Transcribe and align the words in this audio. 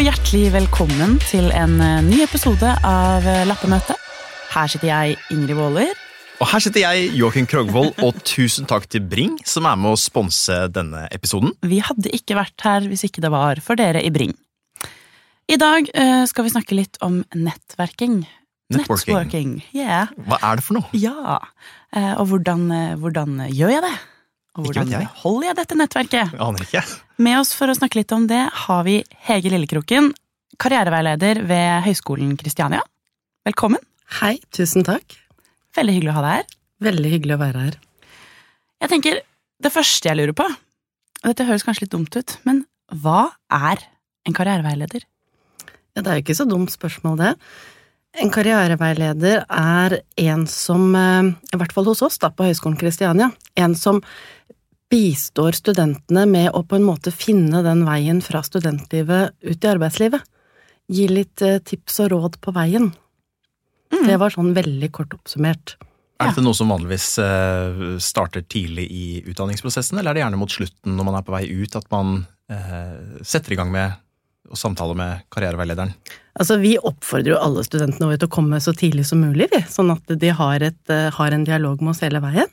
hjertelig 0.00 0.48
velkommen 0.54 1.18
til 1.28 1.50
en 1.52 1.74
eh, 1.84 1.98
ny 2.06 2.22
episode 2.24 2.68
av 2.86 3.20
Lappemøtet. 3.20 3.48
Lappemøte. 3.50 3.96
Her 4.50 4.70
sitter 4.72 4.88
jeg, 4.88 5.16
Ingrid 5.34 5.58
Waaler. 5.58 5.98
Og 6.40 6.48
her 6.48 6.62
sitter 6.64 6.86
jeg, 6.86 7.10
Joakim 7.18 7.44
Krogvold, 7.44 7.90
og 8.00 8.16
tusen 8.24 8.64
takk 8.70 8.86
til 8.88 9.04
Bring, 9.04 9.34
som 9.44 9.68
er 9.68 9.76
med 9.76 9.92
å 9.92 9.98
sponse 10.00 10.56
denne 10.72 11.04
episoden. 11.12 11.52
Vi 11.60 11.82
hadde 11.84 12.14
ikke 12.16 12.38
vært 12.38 12.64
her 12.64 12.88
hvis 12.88 13.04
ikke 13.10 13.20
det 13.20 13.32
var 13.34 13.60
for 13.60 13.76
dere 13.76 14.00
i 14.00 14.12
Bring. 14.14 14.32
I 15.52 15.58
dag 15.60 15.92
eh, 15.92 16.24
skal 16.30 16.48
vi 16.48 16.54
snakke 16.54 16.78
litt 16.78 16.96
om 17.04 17.20
nettverking. 17.36 18.22
Networking. 18.72 19.18
Networking, 19.18 19.52
yeah. 19.76 20.08
Hva 20.30 20.40
er 20.46 20.60
det 20.62 20.64
for 20.64 20.78
noe? 20.78 20.88
Ja. 20.96 21.42
Eh, 21.92 22.14
og 22.14 22.30
hvordan, 22.32 22.70
eh, 22.72 22.96
hvordan 23.02 23.36
gjør 23.52 23.76
jeg 23.76 23.84
det? 23.84 23.94
Og 24.58 24.66
hvordan 24.66 24.90
jeg. 24.90 25.06
holder 25.22 25.46
jeg 25.46 25.56
dette 25.60 25.76
nettverket? 25.78 26.32
Jeg 26.34 26.42
aner 26.42 26.64
ikke. 26.64 26.82
Med 27.22 27.38
oss 27.38 27.52
for 27.54 27.70
å 27.70 27.76
snakke 27.76 28.00
litt 28.00 28.14
om 28.16 28.24
det 28.30 28.40
har 28.64 28.80
vi 28.86 28.96
Hege 29.28 29.52
Lillekroken, 29.52 30.10
karriereveileder 30.60 31.44
ved 31.46 31.84
Høgskolen 31.86 32.32
Kristiania. 32.40 32.80
Velkommen. 33.46 33.82
Hei, 34.18 34.40
tusen 34.54 34.82
takk. 34.86 35.14
Veldig 35.78 35.94
hyggelig 35.94 36.10
å 36.10 36.16
ha 36.18 36.24
deg 36.24 36.34
her. 36.40 36.48
Veldig 36.88 37.12
hyggelig 37.14 37.36
å 37.36 37.42
være 37.44 37.66
her. 37.68 37.78
Jeg 38.82 38.92
tenker, 38.94 39.20
Det 39.60 39.68
første 39.68 40.08
jeg 40.08 40.16
lurer 40.16 40.32
på, 40.32 40.44
og 41.20 41.26
dette 41.28 41.44
høres 41.44 41.66
kanskje 41.66 41.84
litt 41.84 41.92
dumt 41.92 42.14
ut, 42.16 42.32
men 42.48 42.62
hva 43.02 43.26
er 43.52 43.82
en 44.24 44.32
karriereveileder? 44.32 45.02
Ja, 45.92 46.00
det 46.00 46.06
er 46.06 46.16
jo 46.16 46.22
ikke 46.24 46.36
så 46.38 46.46
dumt 46.48 46.72
spørsmål, 46.72 47.18
det. 47.20 47.34
En 48.24 48.32
karriereveileder 48.32 49.44
er 49.44 49.98
en 50.24 50.46
som, 50.48 50.94
eh, 50.96 51.28
i 51.52 51.60
hvert 51.60 51.76
fall 51.76 51.84
hos 51.92 52.00
oss 52.00 52.16
da, 52.18 52.30
på 52.32 52.48
Høgskolen 52.48 52.80
Kristiania, 52.80 53.28
en 53.54 53.74
som 53.76 54.00
bistår 54.90 55.54
studentene 55.58 56.24
med 56.26 56.50
å 56.56 56.64
på 56.66 56.78
en 56.78 56.86
måte 56.86 57.12
finne 57.14 57.62
den 57.66 57.84
veien 57.86 58.20
fra 58.24 58.42
studentlivet 58.46 59.36
ut 59.46 59.64
i 59.64 59.70
arbeidslivet. 59.70 60.24
Gi 60.90 61.06
litt 61.10 61.42
eh, 61.46 61.60
tips 61.62 62.00
og 62.04 62.10
råd 62.14 62.40
på 62.42 62.54
veien. 62.56 62.90
Mm. 63.94 64.04
Det 64.08 64.18
var 64.18 64.34
sånn 64.34 64.50
veldig 64.56 64.90
kort 64.94 65.14
oppsummert. 65.14 65.76
Er 66.20 66.32
dette 66.32 66.42
noe 66.44 66.56
som 66.56 66.68
vanligvis 66.68 67.14
eh, 67.22 67.80
starter 68.02 68.44
tidlig 68.44 68.90
i 68.92 69.06
utdanningsprosessen, 69.30 69.98
eller 69.98 70.12
er 70.12 70.18
det 70.18 70.24
gjerne 70.26 70.40
mot 70.42 70.52
slutten 70.52 70.98
når 70.98 71.06
man 71.06 71.16
er 71.20 71.24
på 71.24 71.32
vei 71.32 71.46
ut 71.48 71.78
at 71.78 71.86
man 71.94 72.24
eh, 72.52 73.22
setter 73.24 73.54
i 73.54 73.60
gang 73.60 73.70
med 73.72 73.94
å 74.50 74.58
samtale 74.58 74.96
med 74.98 75.24
karriereveilederen? 75.32 75.94
Altså, 76.34 76.58
Vi 76.60 76.74
oppfordrer 76.76 77.36
jo 77.36 77.40
alle 77.40 77.62
studentene 77.64 78.10
våre 78.10 78.20
til 78.20 78.28
å 78.28 78.34
komme 78.34 78.60
så 78.60 78.74
tidlig 78.76 79.06
som 79.08 79.22
mulig, 79.22 79.48
vi, 79.54 79.62
sånn 79.70 79.94
at 79.94 80.12
de 80.20 80.34
har, 80.34 80.66
et, 80.66 80.94
har 81.14 81.36
en 81.36 81.46
dialog 81.46 81.80
med 81.80 81.94
oss 81.94 82.02
hele 82.04 82.22
veien. 82.24 82.50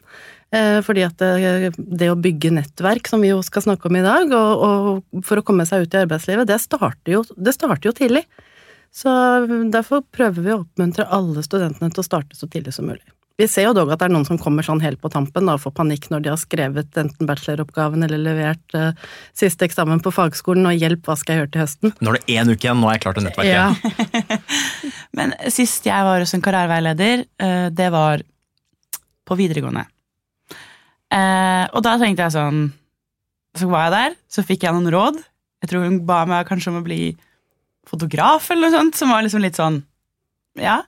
Eh, 0.55 0.79
Fordi 0.85 1.03
at 1.03 1.19
det, 1.19 1.73
det 1.77 2.11
å 2.11 2.19
bygge 2.19 2.53
nettverk, 2.55 3.09
som 3.09 3.23
vi 3.23 3.33
jo 3.33 3.41
skal 3.45 3.65
snakke 3.65 3.89
om 3.89 3.99
i 3.99 4.05
dag, 4.05 4.31
og, 4.31 4.63
og 4.67 5.25
for 5.27 5.41
å 5.41 5.45
komme 5.45 5.67
seg 5.67 5.85
ut 5.85 5.97
i 5.97 6.03
arbeidslivet, 6.05 6.47
det 6.47 6.61
starter 6.63 7.17
jo, 7.17 7.25
det 7.35 7.55
starter 7.57 7.91
jo 7.91 7.95
tidlig. 7.97 8.23
Så 8.95 9.11
derfor 9.73 10.05
prøver 10.15 10.41
vi 10.41 10.55
å 10.55 10.61
oppmuntre 10.63 11.05
alle 11.13 11.43
studentene 11.45 11.91
til 11.91 12.01
å 12.01 12.07
starte 12.07 12.37
så 12.37 12.47
tidlig 12.49 12.73
som 12.77 12.87
mulig. 12.89 13.03
Vi 13.37 13.45
ser 13.45 13.67
jo 13.67 13.73
dog 13.77 13.91
at 13.93 13.99
det 14.01 14.07
er 14.07 14.13
noen 14.15 14.25
som 14.25 14.39
kommer 14.41 14.65
sånn 14.65 14.79
helt 14.81 14.97
på 14.97 15.11
tampen 15.13 15.45
da, 15.45 15.53
og 15.53 15.61
får 15.61 15.75
panikk 15.77 16.07
når 16.09 16.23
de 16.25 16.31
har 16.31 16.39
skrevet 16.41 16.95
enten 16.97 17.27
bacheloroppgaven 17.29 18.07
eller 18.07 18.17
levert 18.17 18.73
uh, 18.73 18.95
siste 19.37 19.67
eksamen 19.67 20.01
på 20.01 20.09
fagskolen, 20.15 20.65
og 20.65 20.79
hjelp, 20.79 21.03
hva 21.05 21.13
skal 21.19 21.35
jeg 21.35 21.43
gjøre 21.43 21.51
til 21.53 21.61
høsten? 21.61 21.93
Nå 22.01 22.15
er 22.15 22.17
det 22.17 22.39
én 22.39 22.49
uke 22.49 22.65
igjen, 22.65 22.81
nå 22.81 22.89
er 22.89 22.97
jeg 22.97 23.03
klar 23.03 23.19
til 23.19 23.27
nettverket. 23.27 24.41
Men 25.19 25.35
sist 25.53 25.85
jeg 25.85 26.09
var 26.09 26.25
hos 26.25 26.33
en 26.33 26.45
karriereveileder, 26.47 27.23
eh, 27.45 27.67
det 27.77 27.91
var 27.93 28.25
på 29.27 29.37
videregående. 29.37 29.85
Eh, 31.13 31.65
Og 31.73 31.83
da 31.85 31.93
tenkte 32.01 32.25
jeg 32.25 32.35
sånn 32.35 32.73
Så 33.55 33.69
var 33.71 33.85
jeg 33.87 33.93
der, 33.95 34.15
så 34.29 34.43
fikk 34.43 34.65
jeg 34.65 34.75
noen 34.75 34.91
råd. 34.91 35.21
Jeg 35.63 35.69
tror 35.71 35.85
hun 35.87 36.01
ba 36.05 36.25
meg 36.29 36.47
kanskje 36.49 36.69
om 36.73 36.81
å 36.81 36.85
bli 36.85 37.15
fotograf 37.87 38.49
eller 38.51 38.67
noe 38.67 38.75
sånt, 38.75 38.97
som 38.99 39.09
var 39.13 39.23
liksom 39.23 39.41
litt 39.41 39.55
sånn 39.59 39.79
Ja. 40.59 40.81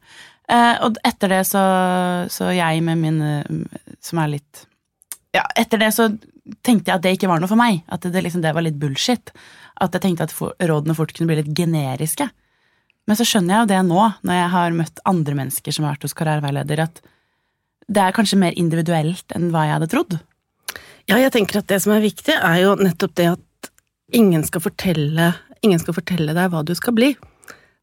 Eh, 0.50 0.76
Og 0.86 0.98
etter 1.08 1.30
det 1.32 1.44
så, 1.48 1.62
så 2.30 2.50
jeg 2.56 2.84
med 2.84 2.98
min 3.00 3.22
eh, 3.22 3.80
Som 4.04 4.20
er 4.20 4.34
litt 4.36 4.66
Ja, 5.34 5.46
etter 5.56 5.80
det 5.80 5.94
så 5.96 6.10
tenkte 6.66 6.90
jeg 6.90 6.98
at 6.98 7.04
det 7.06 7.12
ikke 7.14 7.28
var 7.30 7.40
noe 7.40 7.48
for 7.48 7.60
meg. 7.60 7.84
At 7.94 8.02
det, 8.02 8.24
liksom, 8.26 8.42
det 8.42 8.56
var 8.58 8.64
litt 8.66 8.80
bullshit. 8.82 9.30
At 9.80 9.94
jeg 9.94 10.02
tenkte 10.02 10.26
at 10.26 10.34
rådene 10.66 10.96
fort 10.98 11.12
kunne 11.14 11.30
bli 11.30 11.36
litt 11.44 11.52
generiske. 11.54 12.26
Men 13.06 13.16
så 13.20 13.22
skjønner 13.28 13.54
jeg 13.54 13.62
jo 13.62 13.68
det 13.70 13.82
nå, 13.86 14.00
når 14.26 14.34
jeg 14.40 14.50
har 14.56 14.74
møtt 14.80 15.00
andre 15.06 15.36
mennesker 15.38 15.76
som 15.76 15.86
har 15.86 15.94
vært 15.94 16.08
hos 16.08 16.18
karriereveileder, 16.18 16.82
at 16.88 17.04
det 17.90 18.02
er 18.04 18.16
kanskje 18.16 18.40
mer 18.42 18.58
individuelt 18.60 19.36
enn 19.36 19.50
hva 19.54 19.66
jeg 19.66 19.78
hadde 19.78 19.92
trodd. 19.92 20.18
Ja, 21.10 21.18
jeg 21.18 21.34
tenker 21.34 21.62
at 21.62 21.70
det 21.72 21.80
som 21.82 21.96
er 21.96 22.06
viktig, 22.06 22.36
er 22.38 22.58
jo 22.62 22.76
nettopp 22.78 23.16
det 23.18 23.32
at 23.32 23.70
ingen 24.14 24.44
skal 24.46 24.62
fortelle, 24.62 25.32
ingen 25.66 25.82
skal 25.82 25.98
fortelle 25.98 26.36
deg 26.38 26.52
hva 26.54 26.62
du 26.66 26.76
skal 26.78 26.94
bli. 26.98 27.16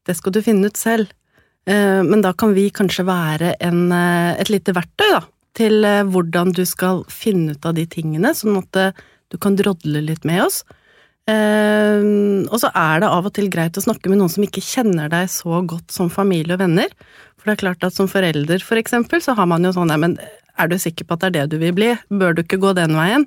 Det 0.07 0.15
skal 0.15 0.35
du 0.35 0.39
finne 0.45 0.71
ut 0.71 0.79
selv. 0.79 1.11
Eh, 1.67 2.01
Men 2.03 2.23
da 2.23 2.31
kan 2.33 2.55
vi 2.55 2.69
kanskje 2.71 3.03
være 3.07 3.55
en, 3.59 3.91
eh, 3.91 4.39
et 4.39 4.49
lite 4.49 4.71
verktøy 4.71 5.09
da, 5.11 5.21
til 5.53 5.83
eh, 5.83 6.03
hvordan 6.03 6.53
du 6.55 6.63
skal 6.65 7.03
finne 7.11 7.57
ut 7.57 7.65
av 7.65 7.75
de 7.75 7.85
tingene, 7.85 8.31
sånn 8.31 8.63
at 8.63 8.95
du 9.27 9.37
kan 9.37 9.57
drodle 9.59 10.01
litt 10.01 10.23
med 10.23 10.45
oss. 10.45 10.63
Og 11.27 12.55
så 12.55 12.69
er 12.71 13.01
det 13.01 13.09
av 13.11 13.25
og 13.27 13.33
til 13.35 13.49
greit 13.51 13.75
å 13.75 13.83
snakke 13.83 14.07
med 14.07 14.21
noen 14.21 14.31
som 14.31 14.45
ikke 14.45 14.63
kjenner 14.63 15.09
deg 15.11 15.27
så 15.27 15.59
godt 15.67 15.91
som 15.91 16.07
familie 16.07 16.55
og 16.55 16.61
venner. 16.61 16.87
For 17.47 17.53
det 17.53 17.61
er 17.61 17.63
klart 17.63 17.85
at 17.87 17.95
som 17.95 18.09
forelder, 18.11 18.59
for 18.59 18.75
eksempel, 18.75 19.21
så 19.23 19.31
har 19.37 19.45
man 19.47 19.63
jo 19.63 19.69
sånn 19.71 19.87
nei, 19.87 19.95
men 20.03 20.15
er 20.59 20.67
du 20.67 20.73
sikker 20.75 21.07
på 21.07 21.15
at 21.15 21.21
det 21.23 21.27
er 21.29 21.35
det 21.37 21.53
du 21.53 21.61
vil 21.61 21.71
bli? 21.77 21.93
Bør 22.11 22.35
du 22.35 22.41
ikke 22.43 22.59
gå 22.59 22.73
den 22.75 22.91
veien? 22.97 23.23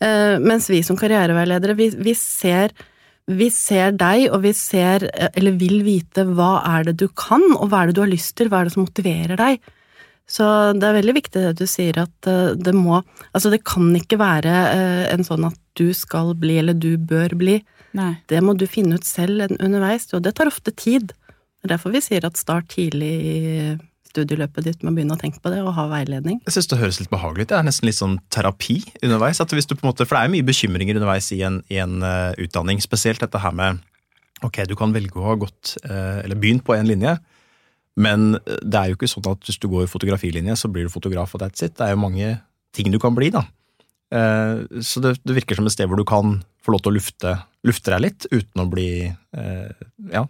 Uh, 0.00 0.40
mens 0.40 0.70
vi 0.72 0.78
som 0.86 0.96
karriereveiledere, 0.96 1.74
vi, 1.76 1.90
vi 2.00 2.14
ser 2.16 2.72
vi 3.28 3.50
ser 3.52 3.92
deg, 4.00 4.30
og 4.32 4.40
vi 4.46 4.54
ser, 4.56 5.04
eh, 5.12 5.28
eller 5.36 5.58
vil 5.60 5.82
vite, 5.84 6.22
hva 6.32 6.62
er 6.64 6.86
det 6.86 6.94
du 7.02 7.10
kan, 7.12 7.42
og 7.58 7.68
hva 7.68 7.82
er 7.82 7.90
det 7.90 7.98
du 7.98 8.00
har 8.00 8.08
lyst 8.08 8.38
til, 8.40 8.48
hva 8.48 8.62
er 8.62 8.70
det 8.70 8.72
som 8.72 8.86
motiverer 8.86 9.36
deg. 9.36 9.60
Så 10.24 10.46
det 10.72 10.88
er 10.88 10.96
veldig 10.96 11.16
viktig 11.18 11.42
det 11.44 11.52
du 11.60 11.66
sier, 11.68 12.00
at 12.00 12.28
eh, 12.30 12.56
det 12.56 12.72
må 12.72 13.02
Altså, 13.02 13.52
det 13.52 13.60
kan 13.68 13.92
ikke 13.92 14.16
være 14.16 14.54
en 15.12 15.28
sånn 15.28 15.44
at 15.50 15.60
du 15.76 15.92
skal 15.92 16.32
bli, 16.40 16.56
eller 16.62 16.72
du 16.72 16.94
bør 16.96 17.36
bli. 17.36 17.60
Nei. 18.00 18.14
Det 18.32 18.40
må 18.40 18.56
du 18.56 18.64
finne 18.64 18.96
ut 18.96 19.04
selv 19.04 19.44
underveis, 19.60 20.08
og 20.16 20.24
det 20.24 20.32
tar 20.40 20.48
ofte 20.48 20.72
tid. 20.72 21.12
Det 21.58 21.66
er 21.66 21.74
derfor 21.74 21.94
vi 21.94 22.02
sier 22.04 22.26
at 22.26 22.38
start 22.38 22.68
tidlig 22.70 23.12
i 23.26 23.38
studieløpet 24.08 24.66
ditt 24.66 24.84
med 24.84 24.92
å 24.92 24.96
begynne 24.96 25.16
å 25.16 25.20
tenke 25.20 25.40
på 25.42 25.50
det, 25.52 25.60
og 25.62 25.74
ha 25.76 25.86
veiledning. 25.90 26.40
Jeg 26.46 26.56
synes 26.56 26.70
det 26.70 26.78
høres 26.80 27.00
litt 27.02 27.12
behagelig 27.12 27.46
ut. 27.46 27.50
Det 27.52 27.58
er 27.58 27.66
nesten 27.66 27.88
litt 27.88 27.98
sånn 27.98 28.16
terapi 28.34 28.78
underveis. 29.02 29.42
At 29.44 29.52
hvis 29.54 29.68
du 29.68 29.74
på 29.74 29.84
en 29.84 29.90
måte, 29.90 30.06
for 30.06 30.16
det 30.16 30.22
er 30.22 30.30
jo 30.30 30.34
mye 30.36 30.48
bekymringer 30.48 31.00
underveis 31.00 31.30
i 31.36 31.42
en, 31.46 31.60
i 31.72 31.80
en 31.82 31.98
uh, 32.04 32.32
utdanning, 32.40 32.80
spesielt 32.84 33.22
dette 33.24 33.42
her 33.42 33.54
med 33.54 33.84
Ok, 34.46 34.60
du 34.70 34.76
kan 34.78 34.92
velge 34.94 35.18
å 35.18 35.24
ha 35.26 35.34
gått, 35.34 35.72
uh, 35.82 36.22
eller 36.22 36.38
begynt 36.38 36.62
på 36.62 36.76
en 36.76 36.86
linje, 36.86 37.16
men 37.98 38.36
eh, 38.36 38.60
det 38.62 38.78
er 38.78 38.92
jo 38.92 38.94
ikke 38.94 39.08
sånn 39.10 39.26
at 39.26 39.42
hvis 39.42 39.58
du 39.58 39.66
går 39.72 39.88
fotografilinje, 39.90 40.54
så 40.60 40.70
blir 40.70 40.86
du 40.86 40.92
fotograf 40.94 41.34
og 41.34 41.42
that's 41.42 41.64
it. 41.66 41.74
Det 41.74 41.88
er 41.88 41.96
jo 41.96 42.04
mange 42.04 42.28
ting 42.70 42.92
du 42.94 43.00
kan 43.02 43.16
bli, 43.18 43.32
da. 43.34 43.42
Så 44.78 45.02
det, 45.02 45.16
det 45.26 45.34
virker 45.40 45.58
som 45.58 45.66
et 45.66 45.74
sted 45.74 45.90
hvor 45.90 45.98
du 45.98 46.06
kan 46.06 46.38
få 46.62 46.70
lov 46.70 46.84
til 46.84 46.92
å 46.92 46.96
lufte, 47.00 47.32
lufte 47.66 47.90
deg 47.94 48.04
litt, 48.04 48.28
uten 48.30 48.62
å 48.62 48.68
bli 48.70 48.90
eh, 49.08 49.82
ja, 50.12 50.24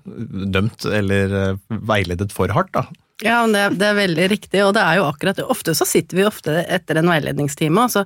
dømt 0.54 0.86
eller 0.88 1.36
eh, 1.42 1.60
veiledet 1.68 2.32
for 2.34 2.52
hardt, 2.54 2.72
da. 2.76 2.86
Ja, 3.24 3.40
men 3.42 3.56
det, 3.56 3.80
det 3.80 3.88
er 3.88 3.98
veldig 3.98 4.26
riktig, 4.30 4.62
og 4.64 4.76
det 4.76 4.84
er 4.84 5.00
jo 5.00 5.08
akkurat 5.08 5.38
det. 5.40 5.46
Ofte 5.50 5.74
så 5.74 5.86
sitter 5.88 6.20
vi 6.20 6.26
ofte 6.28 6.60
etter 6.64 7.00
en 7.00 7.10
veiledningstime, 7.10 7.84
og 7.84 7.92
så 7.92 8.04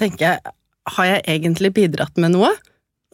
tenker 0.00 0.26
jeg, 0.26 0.56
har 0.96 1.08
jeg 1.08 1.22
egentlig 1.36 1.72
bidratt 1.76 2.18
med 2.20 2.34
noe? 2.34 2.50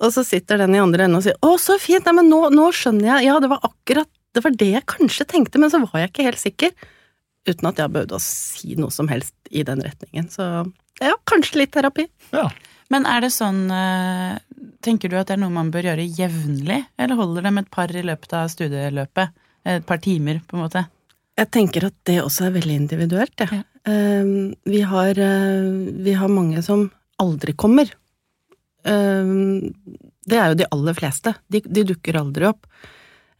Og 0.03 0.11
så 0.15 0.25
sitter 0.27 0.65
den 0.65 0.75
i 0.75 0.81
andre 0.83 1.05
enden 1.05 1.21
og 1.21 1.25
sier 1.25 1.37
'Å, 1.39 1.55
så 1.61 1.77
fint! 1.79 2.05
Nei, 2.09 2.17
men 2.17 2.31
nå, 2.33 2.49
nå 2.51 2.71
skjønner 2.75 3.07
jeg. 3.13 3.29
Ja, 3.29 3.39
det 3.41 3.53
var 3.53 3.63
akkurat 3.63 4.11
det 4.33 4.43
var 4.45 4.55
det 4.57 4.71
jeg 4.73 4.89
kanskje 4.89 5.29
tenkte, 5.29 5.61
men 5.61 5.73
så 5.73 5.83
var 5.85 6.01
jeg 6.01 6.13
ikke 6.13 6.27
helt 6.31 6.41
sikker. 6.41 6.73
Uten 7.49 7.69
at 7.69 7.81
jeg 7.81 7.93
behøvde 7.93 8.17
å 8.17 8.23
si 8.23 8.77
noe 8.79 8.95
som 8.95 9.11
helst 9.11 9.35
i 9.51 9.65
den 9.67 9.83
retningen. 9.85 10.29
Så 10.33 10.47
ja, 11.03 11.17
kanskje 11.29 11.63
litt 11.63 11.73
terapi. 11.75 12.07
Ja. 12.33 12.47
Men 12.93 13.07
er 13.09 13.25
det 13.25 13.33
sånn 13.35 13.67
eh, 13.73 14.39
Tenker 14.83 15.13
du 15.13 15.19
at 15.19 15.31
det 15.31 15.37
er 15.37 15.43
noe 15.45 15.55
man 15.55 15.71
bør 15.75 15.91
gjøre 15.91 16.09
jevnlig, 16.19 16.81
eller 16.99 17.19
holder 17.19 17.47
det 17.47 17.53
med 17.55 17.67
et 17.67 17.75
par 17.75 17.93
i 17.95 18.05
løpet 18.07 18.35
av 18.39 18.51
studieløpet? 18.53 19.39
Et 19.73 19.87
par 19.87 20.01
timer, 20.03 20.41
på 20.49 20.59
en 20.59 20.65
måte? 20.65 20.85
Jeg 21.39 21.51
tenker 21.55 21.87
at 21.89 21.97
det 22.09 22.19
også 22.23 22.49
er 22.49 22.57
veldig 22.57 22.79
individuelt, 22.83 23.35
jeg. 23.39 23.63
Ja. 23.63 23.93
Eh, 23.93 24.33
vi, 24.69 24.83
har, 24.87 25.19
eh, 25.19 25.71
vi 26.07 26.17
har 26.19 26.31
mange 26.31 26.63
som 26.67 26.89
aldri 27.23 27.55
kommer. 27.55 27.91
Eh, 28.85 29.33
det 30.27 30.39
er 30.39 30.53
jo 30.53 30.61
de 30.61 30.69
aller 30.75 30.99
fleste. 30.99 31.35
De, 31.51 31.63
de 31.63 31.87
dukker 31.95 32.19
aldri 32.19 32.51
opp. 32.51 32.67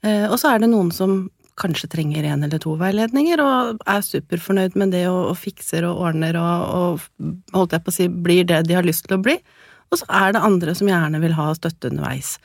Eh, 0.03 0.27
og 0.29 0.39
så 0.41 0.55
er 0.55 0.63
det 0.63 0.71
noen 0.73 0.91
som 0.95 1.25
kanskje 1.59 1.91
trenger 1.93 2.25
én 2.25 2.45
eller 2.45 2.61
to 2.63 2.75
veiledninger, 2.81 3.43
og 3.43 3.83
er 3.87 4.05
superfornøyd 4.07 4.79
med 4.81 4.95
det 4.95 5.05
og, 5.11 5.33
og 5.33 5.37
fikser 5.39 5.85
og 5.89 6.01
ordner 6.09 6.39
og, 6.41 6.63
og 6.79 7.57
holdt 7.57 7.77
jeg 7.77 7.85
på 7.85 7.93
å 7.93 7.97
si, 7.99 8.09
blir 8.09 8.47
det 8.49 8.63
de 8.69 8.79
har 8.79 8.87
lyst 8.87 9.07
til 9.07 9.19
å 9.19 9.23
bli. 9.23 9.37
Og 9.93 10.01
så 10.01 10.09
er 10.09 10.35
det 10.35 10.43
andre 10.43 10.75
som 10.79 10.89
gjerne 10.89 11.21
vil 11.23 11.37
ha 11.37 11.51
støtte 11.57 11.93
underveis. 11.93 12.39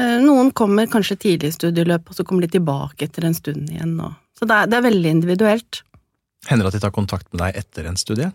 Eh, 0.00 0.18
Noen 0.24 0.50
kommer 0.56 0.90
kanskje 0.90 1.18
tidlig 1.28 1.52
i 1.52 1.56
studieløpet, 1.56 2.10
og 2.10 2.18
så 2.18 2.26
kommer 2.26 2.46
de 2.46 2.56
tilbake 2.56 3.06
etter 3.06 3.28
en 3.28 3.38
stund 3.38 3.70
igjen. 3.70 3.94
Og, 4.02 4.14
så 4.38 4.48
det 4.48 4.58
er, 4.58 4.70
det 4.70 4.78
er 4.78 4.86
veldig 4.88 5.16
individuelt. 5.18 5.82
Hender 6.48 6.66
det 6.66 6.72
at 6.72 6.80
de 6.80 6.86
tar 6.86 6.94
kontakt 6.94 7.28
med 7.30 7.44
deg 7.44 7.60
etter 7.62 7.86
en 7.86 8.00
studie? 8.00 8.32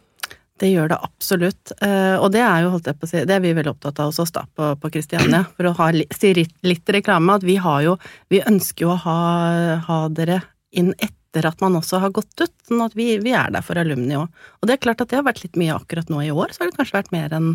Det 0.57 0.71
gjør 0.71 0.89
det 0.89 0.97
absolutt. 1.05 1.73
Eh, 1.85 2.15
og 2.17 2.31
det 2.33 2.41
er 2.41 2.63
jo, 2.63 2.71
holdt 2.73 2.87
jeg 2.89 2.97
på 2.97 3.05
å 3.05 3.11
si, 3.11 3.23
det 3.29 3.35
er 3.35 3.43
vi 3.43 3.53
veldig 3.57 3.75
opptatt 3.75 3.99
av 4.01 4.09
hos 4.09 4.21
oss 4.23 4.33
da, 4.33 4.45
på, 4.57 4.71
på 4.81 4.91
Kristiania. 4.95 5.43
For 5.57 5.69
å 5.69 5.75
ha 5.77 5.91
si 6.17 6.33
litt 6.37 6.93
reklame, 6.95 7.35
at 7.37 7.45
vi 7.45 7.59
har 7.61 7.83
jo 7.85 7.97
Vi 8.31 8.41
ønsker 8.41 8.87
jo 8.87 8.95
å 8.95 9.01
ha, 9.03 9.19
ha 9.85 9.99
dere 10.09 10.41
inn 10.77 10.93
etter 10.97 11.45
at 11.47 11.61
man 11.61 11.77
også 11.77 11.99
har 12.01 12.13
gått 12.15 12.33
ut, 12.41 12.53
sånn 12.67 12.81
at 12.85 12.95
vi, 12.97 13.11
vi 13.21 13.35
er 13.37 13.51
der 13.53 13.65
for 13.65 13.77
alumni 13.77 14.17
òg. 14.17 14.31
Og 14.61 14.69
det 14.69 14.77
er 14.77 14.83
klart 14.87 15.03
at 15.03 15.11
det 15.11 15.19
har 15.19 15.27
vært 15.27 15.43
litt 15.43 15.59
mye 15.59 15.75
akkurat 15.75 16.09
nå 16.09 16.23
i 16.25 16.33
år, 16.33 16.53
så 16.53 16.63
har 16.63 16.71
det 16.71 16.79
kanskje 16.79 16.97
vært 16.97 17.13
mer 17.13 17.35
enn 17.37 17.51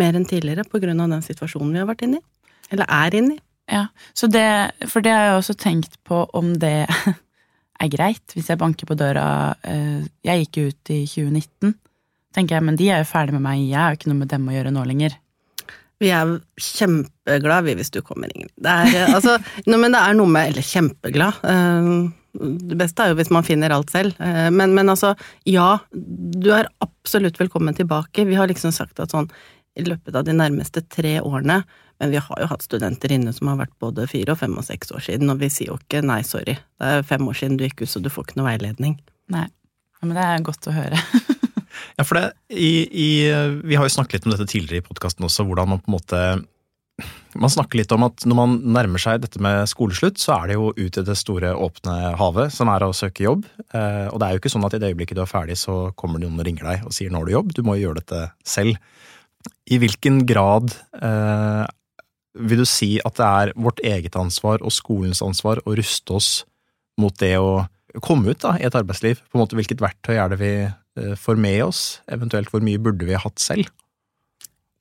mer 0.00 0.16
enn 0.16 0.28
tidligere 0.28 0.66
av 0.66 1.10
den 1.10 1.22
situasjonen 1.24 1.72
vi 1.72 1.82
har 1.82 1.88
vært 1.88 2.06
inne 2.06 2.20
i. 2.20 2.26
Eller 2.74 2.90
er 2.90 3.14
inne 3.14 3.36
i. 3.36 3.42
Ja, 3.66 3.86
så 4.14 4.28
det, 4.30 4.46
for 4.86 5.02
det 5.02 5.10
har 5.10 5.24
jeg 5.26 5.38
også 5.40 5.56
tenkt 5.58 5.96
på 6.06 6.22
om 6.38 6.52
det 6.62 6.86
er 7.82 7.90
greit, 7.90 8.22
hvis 8.34 8.50
jeg 8.52 8.60
banker 8.60 8.86
på 8.86 8.94
døra 8.94 9.56
eh, 9.66 10.06
Jeg 10.22 10.44
gikk 10.44 10.60
jo 10.60 10.68
ut 10.70 10.92
i 10.94 11.00
2019 11.02 11.74
tenker 12.36 12.58
jeg, 12.58 12.66
men 12.68 12.76
de 12.78 12.90
er 12.92 13.02
jo 13.02 13.08
ferdig 13.08 13.36
med 13.36 13.44
meg, 13.46 13.64
jeg 13.64 13.80
har 13.80 13.94
jo 13.94 14.00
ikke 14.00 14.12
noe 14.12 14.20
med 14.20 14.32
dem 14.32 14.50
å 14.50 14.54
gjøre 14.56 14.74
nå 14.74 14.84
lenger. 14.88 15.16
Vi 16.02 16.10
er 16.12 16.34
kjempeglad 16.60 17.64
vi 17.64 17.74
hvis 17.78 17.92
du 17.94 18.02
kommer, 18.04 18.28
Ingrid. 18.34 18.52
Det 18.60 18.72
er, 18.72 18.92
eh, 18.92 19.16
altså, 19.16 19.38
no, 19.70 19.80
men 19.80 19.96
det 19.96 20.02
er 20.02 20.16
noe 20.18 20.28
med 20.28 20.52
Eller 20.52 20.66
kjempeglad. 20.66 21.40
Eh, 21.48 21.90
det 22.36 22.76
beste 22.76 23.00
er 23.00 23.14
jo 23.14 23.16
hvis 23.16 23.32
man 23.32 23.46
finner 23.46 23.72
alt 23.72 23.88
selv. 23.94 24.18
Men, 24.52 24.74
men 24.76 24.92
altså, 24.92 25.14
ja, 25.48 25.78
du 25.96 26.50
er 26.52 26.68
absolutt 26.84 27.38
velkommen 27.40 27.72
tilbake. 27.78 28.26
Vi 28.28 28.36
har 28.36 28.50
liksom 28.50 28.74
sagt 28.76 29.00
at 29.00 29.14
sånn 29.14 29.30
i 29.76 29.84
løpet 29.86 30.16
av 30.16 30.24
de 30.26 30.34
nærmeste 30.36 30.82
tre 30.92 31.18
årene 31.20 31.62
men 31.98 32.12
vi 32.12 32.20
har 32.20 32.40
jo 32.40 32.48
hatt 32.50 32.64
studenter 32.64 33.12
inne 33.12 33.32
som 33.32 33.48
har 33.50 33.60
vært 33.62 33.76
både 33.80 34.06
fire 34.10 34.34
og 34.34 34.40
fem 34.42 34.56
og 34.58 34.66
seks 34.66 34.92
år 34.92 35.04
siden, 35.06 35.30
og 35.32 35.40
vi 35.40 35.48
sier 35.52 35.72
jo 35.72 35.78
ikke 35.80 36.02
nei, 36.04 36.20
sorry, 36.28 36.58
det 36.76 36.90
er 36.98 37.06
fem 37.08 37.24
år 37.24 37.38
siden 37.38 37.56
du 37.56 37.64
gikk 37.64 37.84
ut, 37.84 37.92
så 37.92 38.02
du 38.04 38.10
får 38.12 38.28
ikke 38.28 38.40
noe 38.40 38.50
veiledning. 38.50 38.98
Nei, 39.32 39.46
men 40.02 40.16
det 40.16 40.26
er 40.26 40.44
godt 40.46 40.70
å 40.70 40.76
høre. 40.76 41.00
Ja, 41.96 42.04
for 42.08 42.16
det, 42.16 42.30
i, 42.48 42.88
i, 42.88 43.08
Vi 43.68 43.76
har 43.76 43.84
jo 43.84 43.92
snakket 43.92 44.14
litt 44.14 44.26
om 44.26 44.32
dette 44.32 44.46
tidligere 44.48 44.80
i 44.80 44.84
podkasten 44.84 45.26
også, 45.26 45.44
hvordan 45.44 45.68
man 45.68 45.80
på 45.82 45.90
en 45.90 45.94
måte 45.96 46.20
man 47.36 47.52
snakker 47.52 47.76
litt 47.82 47.92
om 47.92 48.06
at 48.06 48.24
når 48.24 48.38
man 48.38 48.54
nærmer 48.72 49.00
seg 49.00 49.20
dette 49.20 49.40
med 49.44 49.68
skoleslutt, 49.68 50.16
så 50.20 50.38
er 50.38 50.48
det 50.48 50.56
jo 50.56 50.70
ut 50.72 50.98
i 51.00 51.04
det 51.04 51.16
store, 51.20 51.50
åpne 51.52 52.14
havet 52.16 52.54
som 52.54 52.70
er 52.72 52.86
å 52.86 52.94
søke 52.96 53.26
jobb. 53.26 53.44
Eh, 53.68 54.06
og 54.08 54.16
det 54.16 54.28
er 54.28 54.32
jo 54.32 54.40
ikke 54.40 54.52
sånn 54.54 54.64
at 54.64 54.76
i 54.76 54.80
det 54.80 54.94
øyeblikket 54.94 55.20
du 55.20 55.22
er 55.26 55.28
ferdig, 55.28 55.58
så 55.60 55.90
kommer 56.00 56.22
noen 56.22 56.40
og 56.40 56.48
ringer 56.48 56.64
deg 56.70 56.88
og 56.88 56.96
sier 56.96 57.12
nå 57.12 57.20
har 57.20 57.28
du 57.28 57.34
jobb. 57.34 57.52
Du 57.58 57.60
må 57.66 57.76
jo 57.76 57.90
gjøre 57.90 58.00
dette 58.00 58.22
selv. 58.48 58.80
I 59.66 59.78
hvilken 59.82 60.22
grad 60.28 60.74
eh, 61.02 61.64
vil 62.36 62.62
du 62.62 62.68
si 62.68 62.96
at 63.04 63.16
det 63.18 63.26
er 63.26 63.54
vårt 63.56 63.80
eget 63.84 64.18
ansvar 64.18 64.62
og 64.62 64.74
skolens 64.74 65.22
ansvar 65.24 65.62
å 65.64 65.76
ruste 65.78 66.18
oss 66.18 66.30
mot 67.00 67.14
det 67.20 67.36
å 67.40 67.64
komme 68.04 68.34
ut 68.34 68.42
da, 68.44 68.56
i 68.60 68.66
et 68.68 68.76
arbeidsliv? 68.76 69.22
På 69.30 69.38
en 69.38 69.46
måte, 69.46 69.56
Hvilket 69.56 69.80
verktøy 69.80 70.16
er 70.16 70.32
det 70.32 70.40
vi 70.40 70.52
Eh, 70.96 71.14
får 71.14 71.36
med 71.36 71.64
oss? 71.64 72.00
Eventuelt 72.08 72.50
hvor 72.52 72.64
mye 72.64 72.80
burde 72.80 73.04
vi 73.04 73.16
ha 73.16 73.20
hatt 73.20 73.40
selv? 73.42 73.68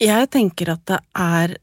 Jeg 0.02 0.30
tenker 0.32 0.72
at 0.76 0.84
det 0.88 1.00
er 1.16 1.58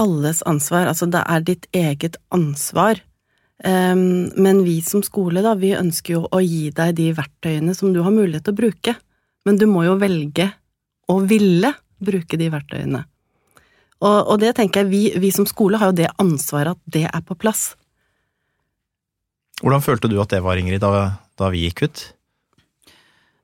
alles 0.00 0.40
ansvar, 0.48 0.88
altså 0.90 1.06
det 1.10 1.22
er 1.26 1.46
ditt 1.46 1.66
eget 1.76 2.16
ansvar. 2.34 3.02
Um, 3.60 4.30
men 4.40 4.62
vi 4.64 4.78
som 4.80 5.02
skole, 5.04 5.42
da, 5.44 5.52
vi 5.60 5.74
ønsker 5.76 6.14
jo 6.14 6.22
å 6.32 6.40
gi 6.40 6.70
deg 6.72 6.94
de 6.96 7.10
verktøyene 7.18 7.74
som 7.76 7.92
du 7.92 8.00
har 8.06 8.14
mulighet 8.14 8.46
til 8.46 8.54
å 8.54 8.60
bruke. 8.62 8.94
Men 9.44 9.58
du 9.60 9.66
må 9.68 9.84
jo 9.84 9.98
velge 10.00 10.46
å 11.10 11.18
ville 11.26 11.74
bruke 12.00 12.38
de 12.40 12.48
verktøyene. 12.52 13.02
Og, 14.00 14.18
og 14.32 14.38
det 14.40 14.54
tenker 14.56 14.84
jeg, 14.84 14.90
vi, 14.92 15.02
vi, 15.20 15.32
som 15.34 15.48
skole 15.48 15.80
har 15.80 15.90
jo 15.90 15.98
det 15.98 16.08
ansvaret 16.22 16.78
at 16.78 16.94
det 16.94 17.04
er 17.10 17.24
på 17.26 17.36
plass. 17.36 17.74
Hvordan 19.60 19.84
følte 19.84 20.08
du 20.08 20.16
at 20.22 20.32
det 20.32 20.40
var, 20.44 20.56
Ingrid, 20.56 20.80
da, 20.80 21.20
da 21.36 21.50
vi 21.52 21.66
gikk 21.66 21.84
ut? 21.84 22.04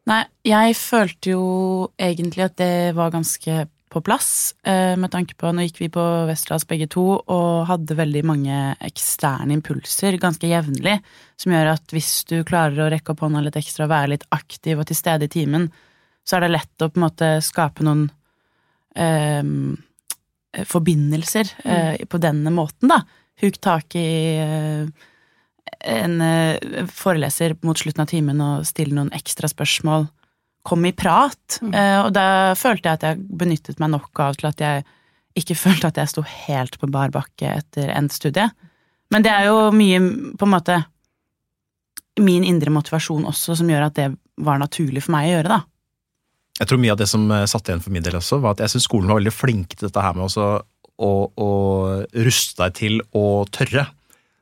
Nei, 0.06 0.22
jeg 0.46 0.76
følte 0.78 1.34
jo 1.34 1.46
egentlig 1.98 2.46
at 2.46 2.56
det 2.60 2.94
var 2.96 3.12
ganske 3.12 3.66
på 3.92 4.02
plass, 4.04 4.54
eh, 4.66 4.96
med 4.98 5.10
tanke 5.12 5.36
på 5.38 5.50
Nå 5.54 5.64
gikk 5.64 5.78
vi 5.80 5.88
på 5.92 6.02
Westerdals 6.28 6.66
begge 6.68 6.88
to 6.90 7.04
og 7.20 7.66
hadde 7.68 7.96
veldig 7.96 8.22
mange 8.26 8.58
eksterne 8.84 9.54
impulser 9.54 10.18
ganske 10.20 10.48
jevnlig, 10.50 10.98
som 11.40 11.54
gjør 11.54 11.72
at 11.76 11.94
hvis 11.94 12.10
du 12.28 12.40
klarer 12.46 12.82
å 12.82 12.90
rekke 12.92 13.14
opp 13.14 13.22
hånda 13.24 13.44
litt 13.44 13.58
ekstra 13.58 13.86
og 13.86 13.94
være 13.94 14.12
litt 14.14 14.26
aktiv 14.36 14.82
og 14.82 14.88
til 14.90 14.98
stede 14.98 15.28
i 15.28 15.32
timen, 15.32 15.70
så 16.26 16.37
er 16.37 16.46
det 16.46 16.55
lett 16.55 16.82
å 16.82 16.90
på 16.90 16.99
en 16.99 17.06
måte 17.06 17.28
skape 17.44 17.84
noen 17.87 18.08
eh, 18.99 19.43
forbindelser 20.67 21.52
eh, 21.64 22.06
på 22.08 22.20
denne 22.23 22.52
måten, 22.55 22.90
da. 22.90 23.02
Huk 23.43 23.61
tak 23.61 23.94
i 24.00 24.08
eh, 24.40 25.06
en 25.87 26.20
uh, 26.23 26.87
foreleser 26.88 27.56
mot 27.67 27.78
slutten 27.78 28.05
av 28.05 28.11
timen 28.11 28.40
og 28.43 28.67
stille 28.69 28.96
noen 28.96 29.12
ekstra 29.17 29.50
spørsmål. 29.50 30.06
Kom 30.67 30.87
i 30.88 30.94
prat. 30.96 31.58
Mm. 31.61 31.75
Uh, 31.75 31.99
og 32.06 32.12
da 32.17 32.28
følte 32.58 32.88
jeg 32.88 33.00
at 33.00 33.06
jeg 33.11 33.38
benyttet 33.43 33.82
meg 33.82 33.93
nok 33.93 34.23
av 34.23 34.38
til 34.38 34.50
at 34.50 34.62
jeg 34.62 34.87
ikke 35.37 35.58
følte 35.67 35.90
at 35.90 36.00
jeg 36.00 36.14
sto 36.14 36.25
helt 36.25 36.78
på 36.81 36.90
bar 36.90 37.12
bakke 37.14 37.58
etter 37.61 37.93
endt 37.93 38.17
studie. 38.17 38.49
Men 39.12 39.26
det 39.26 39.34
er 39.34 39.50
jo 39.50 39.70
mye, 39.75 40.00
på 40.38 40.49
en 40.49 40.55
måte, 40.55 40.81
min 42.23 42.46
indre 42.46 42.73
motivasjon 42.73 43.28
også 43.28 43.58
som 43.58 43.69
gjør 43.70 43.90
at 43.90 43.99
det 43.99 44.08
var 44.43 44.58
naturlig 44.58 45.05
for 45.05 45.14
meg 45.14 45.28
å 45.28 45.34
gjøre, 45.37 45.58
da. 45.58 45.61
Jeg 46.56 46.70
tror 46.70 46.81
mye 46.81 46.94
av 46.94 47.00
det 47.00 47.08
som 47.11 47.26
eh, 47.31 47.44
satt 47.50 47.69
igjen 47.69 47.85
for 47.85 47.94
min 47.94 48.05
del 48.05 48.17
også, 48.19 48.41
var 48.41 48.56
at 48.56 48.64
jeg 48.64 48.75
syns 48.75 48.88
skolen 48.88 49.12
var 49.12 49.20
veldig 49.20 49.35
flink 49.35 49.76
til 49.76 49.88
dette 49.88 50.03
her 50.05 50.17
med 50.17 50.26
å, 50.29 50.49
å, 50.97 51.12
å 51.37 51.50
ruste 52.26 52.62
deg 52.62 52.76
til 52.81 52.99
å 53.17 53.44
tørre. 53.53 53.88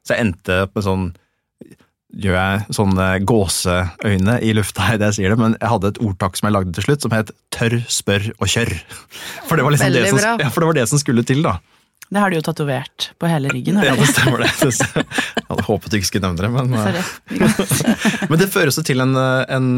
Så 0.05 0.14
jeg 0.14 0.28
endte 0.28 0.64
med 0.70 0.87
sånn 0.87 1.12
gjør 2.14 2.37
jeg 2.37 2.75
sånne 2.76 3.06
gåseøyne 3.26 4.37
i 4.46 4.52
lufta 4.55 4.93
idet 4.94 5.11
jeg 5.11 5.16
sier 5.19 5.34
det, 5.34 5.38
men 5.40 5.56
jeg 5.58 5.70
hadde 5.72 5.90
et 5.90 6.00
ordtak 6.05 6.38
som 6.38 6.49
jeg 6.49 6.55
lagde 6.55 6.75
til 6.76 6.87
slutt, 6.87 7.02
som 7.02 7.14
het 7.14 7.32
'tørr, 7.55 7.81
spør 7.90 8.28
og 8.38 8.46
kjør'. 8.46 8.75
For 9.49 9.56
det 9.56 9.64
var 9.67 9.75
liksom 9.75 9.94
det 9.94 10.05
som, 10.10 10.20
ja, 10.38 10.50
for 10.50 10.62
det 10.62 10.69
var 10.70 10.78
det 10.78 10.88
som 10.88 11.00
skulle 11.02 11.25
til, 11.26 11.43
da. 11.43 11.58
Det 12.12 12.20
har 12.20 12.30
du 12.30 12.36
jo 12.36 12.44
tatovert 12.44 13.08
på 13.18 13.28
hele 13.30 13.50
ryggen. 13.50 13.80
Ja, 13.82 13.94
det 13.96 14.06
stemmer 14.10 14.44
det. 14.44 14.50
Jeg 14.60 15.46
hadde 15.48 15.64
håpet 15.66 15.90
du 15.90 15.96
ikke 15.98 16.10
skulle 16.10 16.28
nevne 16.28 16.44
det, 16.44 16.50
men 16.52 16.76
eh, 16.78 18.28
Men 18.30 18.40
det 18.42 18.50
føres 18.52 18.78
jo 18.78 18.84
til 18.86 19.02
en, 19.02 19.16
en 19.16 19.68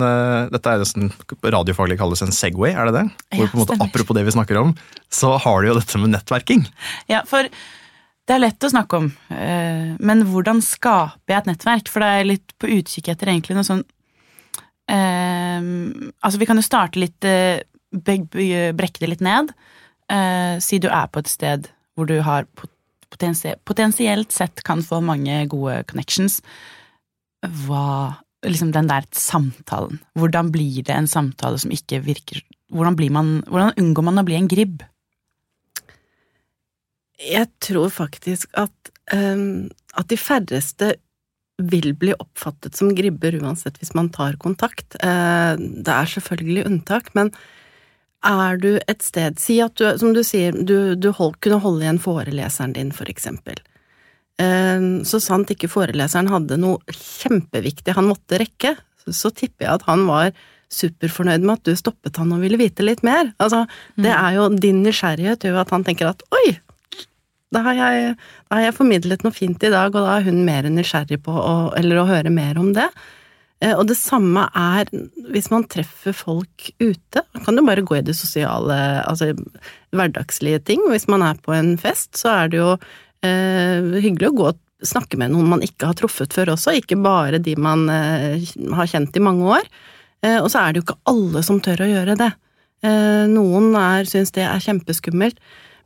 Dette 0.53 0.75
er 0.75 0.83
nesten 0.83 1.13
radiofaglig 1.45 1.97
kalles 2.01 2.25
en 2.27 2.35
Segway, 2.35 2.75
er 2.75 2.91
det 2.91 2.99
det? 2.99 3.07
Hvor 3.39 3.51
på 3.53 3.57
en 3.57 3.63
måte, 3.63 3.79
Apropos 3.87 4.19
det 4.19 4.27
vi 4.27 4.37
snakker 4.37 4.61
om, 4.61 4.75
så 5.13 5.37
har 5.41 5.63
du 5.63 5.71
jo 5.71 5.79
dette 5.79 6.03
med 6.03 6.13
nettverking. 6.17 6.67
Ja, 7.13 7.23
for 7.29 7.49
det 8.27 8.35
er 8.35 8.43
lett 8.43 8.65
å 8.67 8.73
snakke 8.73 8.99
om, 8.99 9.13
eh, 9.31 9.95
men 10.03 10.25
hvordan 10.27 10.59
skaper 10.65 11.31
jeg 11.31 11.45
et 11.45 11.51
nettverk? 11.53 11.91
For 11.93 12.03
det 12.03 12.09
er 12.11 12.27
litt 12.33 12.57
på 12.59 12.71
utkikk 12.75 13.13
etter 13.13 13.31
egentlig 13.31 13.55
noe 13.55 13.67
sånn 13.67 13.85
eh, 14.91 15.63
Altså, 16.27 16.41
vi 16.43 16.49
kan 16.49 16.59
jo 16.59 16.67
starte 16.67 16.99
litt 16.99 17.27
eh, 17.27 17.63
Brekke 17.97 19.01
det 19.01 19.13
litt 19.13 19.23
ned. 19.23 19.53
Eh, 20.11 20.59
si 20.63 20.81
du 20.83 20.89
er 20.91 21.07
på 21.07 21.23
et 21.23 21.31
sted 21.31 21.71
hvor 21.97 22.09
du 22.09 22.19
har 22.25 22.47
potensielt 23.11 24.35
sett 24.35 24.63
kan 24.67 24.83
få 24.85 25.01
mange 25.05 25.41
gode 25.53 25.81
connections. 25.91 26.41
Hva 27.67 28.23
Liksom 28.47 28.69
den 28.71 28.87
der 28.87 29.03
samtalen. 29.17 29.97
Hvordan 30.15 30.53
blir 30.55 30.85
det 30.85 30.95
en 30.95 31.09
samtale 31.11 31.59
som 31.59 31.73
ikke 31.73 32.03
virker 32.05 32.43
Hvordan, 32.71 32.99
man, 33.15 33.29
hvordan 33.47 33.79
unngår 33.79 34.05
man 34.05 34.21
å 34.21 34.25
bli 34.27 34.37
en 34.37 34.49
gribb? 34.51 34.83
Jeg 37.23 37.47
tror 37.63 37.89
faktisk 37.95 38.51
at, 38.59 38.91
um, 39.15 39.69
at 39.95 40.09
de 40.11 40.19
færreste 40.19 40.89
vil 41.63 41.95
bli 41.97 42.13
oppfattet 42.19 42.77
som 42.77 42.91
gribber 42.95 43.39
uansett 43.39 43.79
hvis 43.81 43.95
man 43.97 44.11
tar 44.13 44.37
kontakt. 44.43 44.99
Uh, 44.99 45.55
det 45.57 45.95
er 45.95 46.11
selvfølgelig 46.17 46.67
unntak, 46.67 47.15
men 47.15 47.31
er 48.25 48.59
du 48.63 48.71
et 48.79 49.05
sted 49.05 49.39
Si 49.41 49.59
at 49.63 49.77
du, 49.79 49.87
som 50.01 50.15
du 50.17 50.23
sier, 50.27 50.57
du, 50.57 50.95
du 50.95 51.11
hold, 51.15 51.37
kunne 51.45 51.61
holde 51.63 51.85
igjen 51.85 52.03
foreleseren 52.03 52.75
din, 52.77 52.93
for 52.97 53.11
eksempel. 53.13 53.61
Uh, 54.41 55.05
så 55.09 55.21
sant 55.23 55.53
ikke 55.53 55.71
foreleseren 55.73 56.29
hadde 56.33 56.59
noe 56.61 56.83
kjempeviktig 56.93 57.97
han 57.97 58.11
måtte 58.11 58.41
rekke, 58.43 58.75
så 59.07 59.31
tipper 59.31 59.69
jeg 59.69 59.79
at 59.79 59.87
han 59.87 60.05
var 60.09 60.33
superfornøyd 60.73 61.45
med 61.47 61.61
at 61.61 61.69
du 61.69 61.79
stoppet 61.79 62.19
han 62.19 62.33
og 62.35 62.43
ville 62.43 62.59
vite 62.59 62.85
litt 62.85 63.05
mer. 63.07 63.31
Altså, 63.39 63.65
det 63.95 64.11
mm. 64.11 64.19
er 64.19 64.33
jo 64.37 64.49
din 64.67 64.81
nysgjerrighet 64.83 65.47
gjør 65.47 65.61
at 65.63 65.75
han 65.75 65.87
tenker 65.87 66.11
at 66.11 66.25
oi, 66.35 66.57
da 67.55 67.63
har, 67.63 67.77
jeg, 67.79 68.17
da 68.49 68.59
har, 68.59 68.65
jeg, 68.67 68.75
formidlet 68.77 69.23
noe 69.23 69.35
fint 69.35 69.63
i 69.63 69.71
dag, 69.71 69.95
og 69.95 70.03
da 70.03 70.17
er 70.19 70.27
hun 70.27 70.43
mer 70.47 70.67
nysgjerrig 70.67 71.21
på 71.25 71.33
å, 71.39 71.55
eller 71.79 72.03
å 72.03 72.09
høre 72.09 72.33
mer 72.35 72.59
om 72.59 72.73
det. 72.77 72.89
Eh, 73.65 73.73
og 73.73 73.87
det 73.89 73.97
samme 73.99 74.45
er 74.53 74.91
hvis 75.33 75.49
man 75.53 75.65
treffer 75.71 76.15
folk 76.17 76.69
ute. 76.83 77.25
Man 77.37 77.47
kan 77.47 77.59
jo 77.61 77.65
bare 77.67 77.85
gå 77.87 77.99
i 77.99 78.05
det 78.05 78.17
sosiale, 78.19 78.77
altså 79.07 79.33
hverdagslige 79.97 80.61
ting. 80.69 80.85
Hvis 80.93 81.09
man 81.13 81.25
er 81.25 81.41
på 81.41 81.55
en 81.57 81.75
fest, 81.81 82.15
så 82.21 82.35
er 82.35 82.53
det 82.53 82.61
jo 82.61 82.71
eh, 83.25 84.01
hyggelig 84.03 84.31
å 84.33 84.37
gå 84.37 84.49
og 84.53 84.63
snakke 84.87 85.17
med 85.21 85.33
noen 85.33 85.49
man 85.55 85.65
ikke 85.65 85.89
har 85.89 85.97
truffet 85.97 86.35
før 86.37 86.53
også, 86.53 86.75
ikke 86.77 86.99
bare 87.01 87.41
de 87.41 87.55
man 87.57 87.87
eh, 87.93 88.43
har 88.77 88.91
kjent 88.91 89.17
i 89.17 89.25
mange 89.25 89.47
år. 89.59 89.71
Eh, 90.25 90.41
og 90.41 90.51
så 90.53 90.63
er 90.63 90.73
det 90.73 90.83
jo 90.83 90.89
ikke 90.89 91.01
alle 91.13 91.45
som 91.47 91.63
tør 91.65 91.87
å 91.87 91.89
gjøre 91.91 92.19
det. 92.21 92.33
Eh, 92.85 93.25
noen 93.33 93.73
er, 93.79 94.09
syns 94.09 94.35
det 94.37 94.45
er 94.45 94.63
kjempeskummelt. 94.63 95.41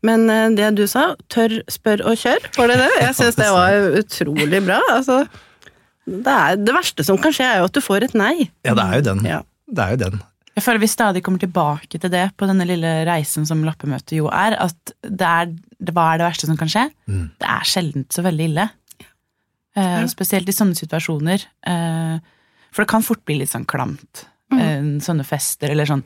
Men 0.07 0.27
eh, 0.33 0.49
det 0.57 0.73
du 0.79 0.87
sa, 0.91 1.13
tør, 1.33 1.61
spør 1.71 2.03
og 2.09 2.19
kjør, 2.19 2.51
var 2.57 2.73
det 2.73 2.81
det? 2.83 2.91
Jeg 3.05 3.17
syns 3.19 3.39
det 3.39 3.51
var 3.53 3.99
utrolig 4.01 4.63
bra. 4.67 4.81
Altså, 4.97 5.23
det, 6.11 6.35
er, 6.35 6.59
det, 6.59 6.75
verste 6.75 7.07
som 7.07 7.21
kan 7.21 7.35
skje, 7.35 7.47
er 7.47 7.63
jo 7.63 7.69
at 7.71 7.77
du 7.77 7.83
får 7.85 8.09
et 8.09 8.17
nei. 8.19 8.35
Ja, 8.67 8.75
det 8.77 8.85
er 8.85 8.99
jo 8.99 9.07
den. 9.13 9.23
Ja. 9.29 9.41
det 9.71 9.85
er 9.85 9.95
jo 9.95 10.01
den. 10.05 10.21
Jeg 10.59 10.65
føler 10.67 10.83
vi 10.83 10.91
stadig 10.91 11.23
kommer 11.25 11.41
tilbake 11.41 12.01
til 12.03 12.11
det 12.13 12.25
på 12.37 12.49
denne 12.51 12.67
lille 12.69 12.91
reisen 13.09 13.47
som 13.49 13.63
lappemøtet 13.65 14.17
jo 14.19 14.27
er. 14.35 14.59
At 14.61 14.95
det 15.07 15.29
er 15.29 15.53
det, 15.53 15.95
hva 15.95 16.11
er 16.11 16.21
det 16.21 16.27
verste 16.27 16.51
som 16.51 16.59
kan 16.61 16.71
skje? 16.71 16.89
Mm. 17.09 17.31
Det 17.41 17.53
er 17.55 17.71
sjelden 17.71 18.09
så 18.13 18.25
veldig 18.27 18.49
ille. 18.51 18.67
Uh, 19.79 20.03
spesielt 20.11 20.51
i 20.51 20.55
sånne 20.57 20.77
situasjoner. 20.77 21.47
Uh, 21.65 22.19
for 22.75 22.83
det 22.83 22.91
kan 22.91 23.07
fort 23.07 23.23
bli 23.25 23.39
litt 23.41 23.53
sånn 23.55 23.69
klamt. 23.71 24.27
Eh, 24.51 24.83
sånne 24.99 25.23
fester 25.23 25.71
eller 25.71 25.87
sånn 25.87 26.03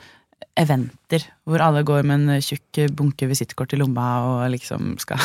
eventer 0.60 1.22
hvor 1.48 1.62
alle 1.64 1.80
går 1.86 2.04
med 2.04 2.26
en 2.28 2.42
tjukk 2.44 2.82
bunke 2.92 3.24
visittkort 3.30 3.72
i 3.72 3.78
lomma 3.80 4.08
og 4.28 4.42
liksom 4.52 4.94
skal 5.00 5.22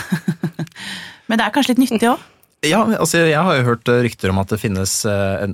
Men 1.27 1.35
det 1.35 1.43
er 1.43 1.51
kanskje 1.53 1.75
litt 1.75 1.83
nyttig 1.83 2.07
òg. 2.09 2.21
Ja, 2.65 2.81
altså 2.99 3.21
Jeg 3.29 3.39
har 3.39 3.55
jo 3.55 3.63
hørt 3.69 3.87
eh, 3.87 4.01
rykter 4.03 4.29
om 4.33 4.39
at 4.41 4.49
det 4.51 4.59
finnes, 4.59 4.91
eh, 5.07 5.45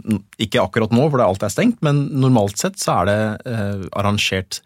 ikke 0.42 0.64
akkurat 0.64 0.92
nå 0.96 1.04
hvor 1.10 1.22
det 1.22 1.28
alt 1.28 1.44
er 1.46 1.54
stengt, 1.54 1.78
men 1.86 2.08
normalt 2.18 2.58
sett 2.58 2.80
så 2.82 3.02
er 3.04 3.10
det 3.12 3.18
eh, 3.52 3.84
arrangert 3.94 4.62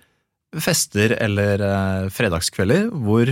fester 0.55 1.11
eller 1.21 1.61
fredagskvelder 2.09 2.87
hvor, 3.05 3.29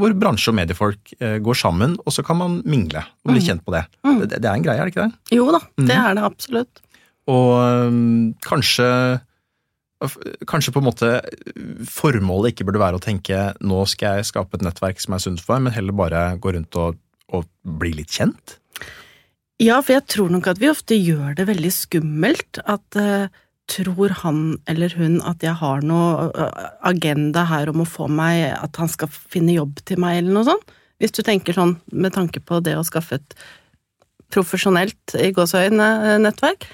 hvor 0.00 0.14
bransje- 0.18 0.50
og 0.50 0.56
mediefolk 0.58 1.12
går 1.44 1.54
sammen, 1.60 1.92
og 2.02 2.10
så 2.16 2.24
kan 2.26 2.40
man 2.40 2.56
mingle 2.66 3.04
og 3.22 3.30
bli 3.36 3.42
kjent 3.44 3.62
på 3.62 3.70
det. 3.76 3.84
Mm. 4.02 4.16
det. 4.24 4.40
Det 4.42 4.48
er 4.50 4.56
en 4.56 4.64
greie, 4.64 4.80
er 4.82 4.88
det 4.88 4.94
ikke 4.96 5.04
det? 5.12 5.36
Jo 5.36 5.44
da, 5.54 5.60
det 5.78 5.86
Mhm. 5.86 6.08
er 6.08 6.14
det 6.18 6.24
absolutt. 6.26 6.82
Og 7.30 8.34
kanskje 8.42 9.20
Kanskje 10.48 10.72
på 10.72 10.80
en 10.80 10.86
måte 10.88 11.08
formålet 11.84 12.54
ikke 12.54 12.64
burde 12.64 12.80
være 12.80 12.96
å 12.96 13.02
tenke 13.04 13.36
nå 13.60 13.82
skal 13.86 14.16
jeg 14.16 14.30
skape 14.30 14.56
et 14.56 14.62
nettverk 14.64 14.98
som 15.02 15.12
er 15.12 15.20
sunt 15.20 15.42
for 15.44 15.58
meg, 15.60 15.66
men 15.68 15.74
heller 15.76 15.92
bare 15.92 16.22
gå 16.40 16.54
rundt 16.56 16.74
og, 16.80 16.96
og 17.36 17.46
bli 17.80 17.92
litt 17.98 18.16
kjent? 18.16 18.56
Ja, 19.60 19.82
for 19.84 19.98
jeg 19.98 20.06
tror 20.08 20.32
nok 20.32 20.48
at 20.48 20.60
vi 20.60 20.70
ofte 20.72 20.96
gjør 20.96 21.34
det 21.36 21.46
veldig 21.50 21.70
skummelt. 21.74 22.62
At 22.64 22.96
uh, 22.96 23.28
tror 23.70 24.14
han 24.22 24.42
eller 24.70 24.94
hun 24.96 25.20
at 25.28 25.44
jeg 25.44 25.54
har 25.60 25.84
noe 25.86 26.30
eh, 26.32 26.68
agenda 26.90 27.44
her 27.46 27.70
om 27.70 27.84
å 27.84 27.86
få 27.86 28.08
meg 28.10 28.48
At 28.56 28.80
han 28.82 28.90
skal 28.90 29.10
finne 29.12 29.54
jobb 29.54 29.78
til 29.86 30.00
meg, 30.02 30.18
eller 30.18 30.34
noe 30.34 30.48
sånt? 30.48 30.72
Hvis 31.00 31.14
du 31.14 31.22
tenker 31.24 31.54
sånn 31.56 31.76
med 31.92 32.16
tanke 32.16 32.42
på 32.42 32.58
det 32.64 32.74
å 32.76 32.84
skaffe 32.84 33.20
et 33.20 33.36
profesjonelt 34.30 35.14
i 35.18 35.30
gåseøyne 35.34 35.86
eh, 36.06 36.18
nettverk. 36.22 36.66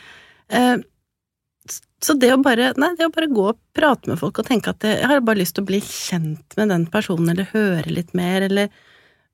Så 2.04 2.14
det 2.20 2.28
å 2.34 2.40
bare 2.44 2.72
Nei, 2.78 2.92
det 2.98 3.08
å 3.08 3.14
bare 3.14 3.30
gå 3.32 3.46
og 3.50 3.60
prate 3.76 4.10
med 4.10 4.20
folk 4.20 4.40
og 4.40 4.48
tenke 4.48 4.72
at 4.72 4.84
jeg 4.86 5.08
har 5.08 5.22
bare 5.24 5.40
lyst 5.40 5.56
til 5.56 5.64
å 5.64 5.70
bli 5.70 5.80
kjent 5.82 6.56
med 6.58 6.70
den 6.72 6.84
personen, 6.92 7.32
eller 7.32 7.48
høre 7.52 7.90
litt 7.90 8.12
mer, 8.18 8.46
eller 8.46 8.70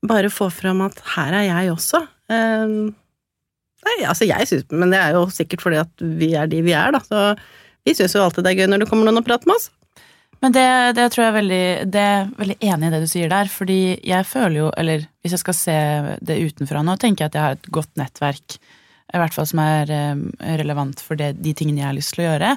bare 0.06 0.32
få 0.32 0.48
fram 0.52 0.82
at 0.86 0.98
her 1.14 1.38
er 1.38 1.46
jeg 1.48 1.72
også. 1.76 2.02
Eh, 2.32 2.80
Nei, 3.82 3.98
altså 4.06 4.26
jeg 4.28 4.46
synes, 4.46 4.66
Men 4.70 4.92
det 4.94 4.98
er 5.00 5.16
jo 5.16 5.26
sikkert 5.32 5.64
fordi 5.64 5.80
at 5.82 6.02
vi 6.20 6.32
er 6.38 6.50
de 6.50 6.62
vi 6.62 6.74
er, 6.76 6.94
da. 6.94 7.00
Så 7.02 7.22
vi 7.82 7.94
syns 7.98 8.14
jo 8.14 8.22
alltid 8.22 8.46
det 8.46 8.52
er 8.52 8.60
gøy 8.62 8.70
når 8.70 8.84
det 8.84 8.90
kommer 8.90 9.08
noen 9.08 9.22
og 9.22 9.26
prater 9.26 9.50
med 9.50 9.58
oss. 9.58 9.70
Men 10.42 10.54
det, 10.54 10.68
det 10.98 11.06
tror 11.12 11.22
jeg 11.22 11.30
er 11.30 11.38
veldig, 11.38 11.64
det 11.94 12.02
er 12.02 12.30
veldig 12.38 12.56
enig 12.66 12.88
i 12.88 12.92
det 12.94 13.00
du 13.04 13.08
sier 13.10 13.30
der, 13.30 13.50
fordi 13.50 13.80
jeg 14.02 14.26
føler 14.26 14.56
jo, 14.58 14.70
eller 14.78 15.04
hvis 15.22 15.36
jeg 15.36 15.42
skal 15.42 15.54
se 15.54 15.76
det 16.18 16.38
utenfra 16.48 16.82
nå, 16.82 16.96
tenker 16.98 17.24
jeg 17.24 17.30
at 17.30 17.38
jeg 17.38 17.44
har 17.44 17.58
et 17.58 17.68
godt 17.74 17.92
nettverk, 18.00 18.56
i 19.12 19.20
hvert 19.20 19.36
fall 19.36 19.46
som 19.46 19.60
er 19.62 19.92
eh, 19.94 20.24
relevant 20.58 21.02
for 21.04 21.20
det, 21.20 21.36
de 21.44 21.52
tingene 21.54 21.84
jeg 21.84 21.86
har 21.86 21.94
lyst 21.94 22.16
til 22.16 22.24
å 22.24 22.26
gjøre. 22.26 22.50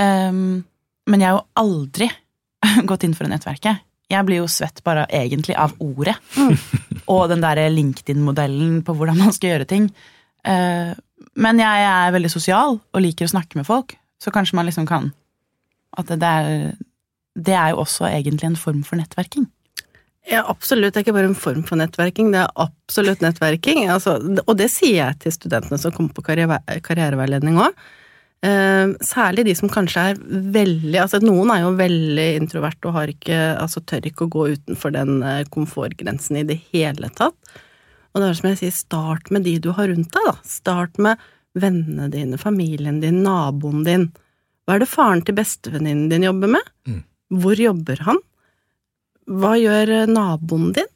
Um, 0.00 0.62
men 1.10 1.20
jeg 1.20 1.28
har 1.28 1.40
jo 1.40 1.60
aldri 1.60 2.08
gått 2.88 3.04
inn 3.04 3.16
for 3.16 3.26
det 3.26 3.34
nettverket. 3.34 3.84
Jeg 4.10 4.26
blir 4.26 4.42
jo 4.42 4.48
svett 4.50 4.82
bare 4.86 5.06
egentlig 5.14 5.54
av 5.58 5.76
ordet. 5.82 6.16
Og 7.12 7.28
den 7.30 7.42
derre 7.44 7.68
LinkedIn-modellen 7.72 8.80
på 8.86 8.94
hvordan 8.96 9.18
man 9.20 9.32
skal 9.36 9.54
gjøre 9.54 9.68
ting. 9.70 9.88
Eh, 10.46 10.92
men 11.40 11.62
jeg 11.62 11.86
er 11.86 12.14
veldig 12.14 12.32
sosial 12.32 12.78
og 12.80 13.02
liker 13.02 13.28
å 13.28 13.32
snakke 13.34 13.58
med 13.60 13.68
folk, 13.68 13.94
så 14.20 14.32
kanskje 14.34 14.56
man 14.58 14.68
liksom 14.68 14.86
kan 14.88 15.12
At 15.98 16.06
det 16.06 16.26
er, 16.26 16.76
det 17.34 17.54
er 17.56 17.72
jo 17.72 17.80
også 17.82 18.06
egentlig 18.06 18.46
en 18.46 18.58
form 18.58 18.84
for 18.86 19.00
nettverking. 19.00 19.48
Ja, 20.30 20.44
absolutt. 20.46 20.94
Det 20.94 21.00
er 21.00 21.06
ikke 21.06 21.16
bare 21.16 21.30
en 21.32 21.38
form 21.38 21.64
for 21.66 21.80
nettverking, 21.80 22.30
det 22.30 22.44
er 22.44 22.52
absolutt 22.62 23.24
nettverking. 23.24 23.88
Altså, 23.90 24.18
og 24.44 24.52
det 24.58 24.68
sier 24.70 25.00
jeg 25.00 25.18
til 25.24 25.34
studentene 25.34 25.80
som 25.82 25.94
kommer 25.94 26.14
på 26.14 26.22
karriere, 26.28 26.60
karriereveiledning 26.86 27.58
òg. 27.58 27.74
Eh, 28.40 28.92
særlig 29.04 29.44
de 29.44 29.54
som 29.58 29.68
kanskje 29.68 30.02
er 30.12 30.20
veldig 30.54 30.96
Altså, 31.02 31.18
noen 31.20 31.50
er 31.52 31.60
jo 31.60 31.74
veldig 31.76 32.28
introvert 32.38 32.86
og 32.88 32.94
har 32.96 33.10
ikke, 33.12 33.36
altså, 33.60 33.82
tør 33.84 34.06
ikke 34.08 34.24
å 34.24 34.32
gå 34.32 34.46
utenfor 34.54 34.94
den 34.94 35.20
eh, 35.20 35.42
komfortgrensen 35.52 36.40
i 36.40 36.46
det 36.48 36.56
hele 36.70 37.10
tatt. 37.18 37.36
Og 38.10 38.22
det 38.22 38.30
er 38.30 38.38
som 38.38 38.48
jeg 38.48 38.60
sier, 38.62 38.74
start 38.74 39.28
med 39.34 39.44
de 39.46 39.58
du 39.62 39.70
har 39.76 39.90
rundt 39.92 40.10
deg, 40.16 40.30
da. 40.30 40.34
Start 40.48 40.96
med 40.98 41.20
vennene 41.58 42.08
dine, 42.10 42.38
familien 42.40 43.02
din, 43.02 43.20
naboen 43.26 43.84
din. 43.86 44.08
Hva 44.64 44.78
er 44.78 44.84
det 44.84 44.90
faren 44.90 45.22
til 45.26 45.36
bestevenninnen 45.36 46.08
din 46.10 46.26
jobber 46.26 46.54
med? 46.56 46.72
Mm. 46.88 47.04
Hvor 47.42 47.60
jobber 47.60 48.02
han? 48.08 48.24
Hva 49.30 49.52
gjør 49.60 49.94
eh, 49.98 50.08
naboen 50.10 50.72
din? 50.80 50.90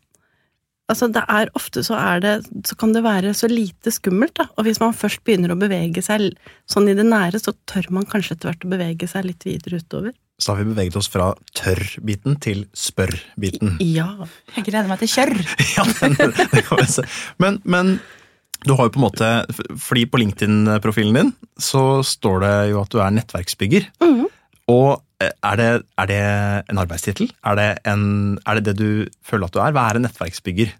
Altså, 0.93 1.09
det 1.09 1.23
er 1.33 1.49
ofte 1.57 1.81
så 1.81 1.97
er 1.97 2.19
det 2.21 2.33
Så 2.69 2.77
kan 2.77 2.91
det 2.93 3.01
være 3.07 3.33
så 3.37 3.49
lite 3.49 3.93
skummelt, 3.95 4.35
da. 4.37 4.51
Og 4.59 4.67
hvis 4.67 4.81
man 4.83 4.97
først 4.97 5.23
begynner 5.25 5.55
å 5.55 5.61
bevege 5.61 6.03
seg 6.05 6.35
sånn 6.71 6.91
i 6.93 6.97
det 6.99 7.07
nære, 7.09 7.41
så 7.41 7.55
tør 7.71 7.89
man 7.97 8.09
kanskje 8.09 8.37
etter 8.37 8.51
hvert 8.51 8.67
å 8.67 8.73
bevege 8.75 9.09
seg 9.09 9.31
litt 9.31 9.47
videre 9.49 9.81
utover. 9.81 10.13
Så 10.43 10.53
har 10.53 10.61
vi 10.61 10.73
beveget 10.75 10.99
oss 10.99 11.09
fra 11.09 11.31
tørr-biten 11.57 12.37
til 12.43 12.65
spørr-biten. 12.77 13.79
Ja. 13.87 14.11
Jeg 14.57 14.67
gleder 14.67 14.91
meg 14.91 15.01
til 15.01 15.13
kjørr! 15.15 15.37
Ja, 15.79 15.87
den, 16.03 16.35
det 16.35 16.65
kan 16.67 16.83
vi 16.83 16.89
se. 16.91 17.07
Men, 17.41 17.61
men 17.65 17.97
du 18.67 18.75
har 18.75 18.89
jo 18.89 18.95
på 18.95 19.01
en 19.01 19.07
måte 19.07 19.29
Fordi 19.81 20.05
på 20.09 20.21
LinkedIn-profilen 20.21 21.17
din 21.17 21.33
så 21.61 22.03
står 22.07 22.41
det 22.43 22.55
jo 22.73 22.81
at 22.83 22.93
du 22.93 22.99
er 23.01 23.15
nettverksbygger. 23.15 23.89
Mhm. 24.03 24.27
Og 24.73 25.03
eh, 25.21 25.33
er 25.45 25.61
det, 25.61 25.69
er 26.01 26.11
det 26.11 26.21
en 26.73 26.81
arbeidstittel? 26.81 27.31
Er, 27.45 27.63
er 27.85 28.61
det 28.61 28.65
det 28.71 28.77
du 28.81 28.89
føler 29.25 29.49
at 29.49 29.57
du 29.57 29.61
er? 29.61 29.75
Hva 29.77 29.89
er 29.89 30.01
en 30.01 30.07
nettverksbygger? 30.09 30.73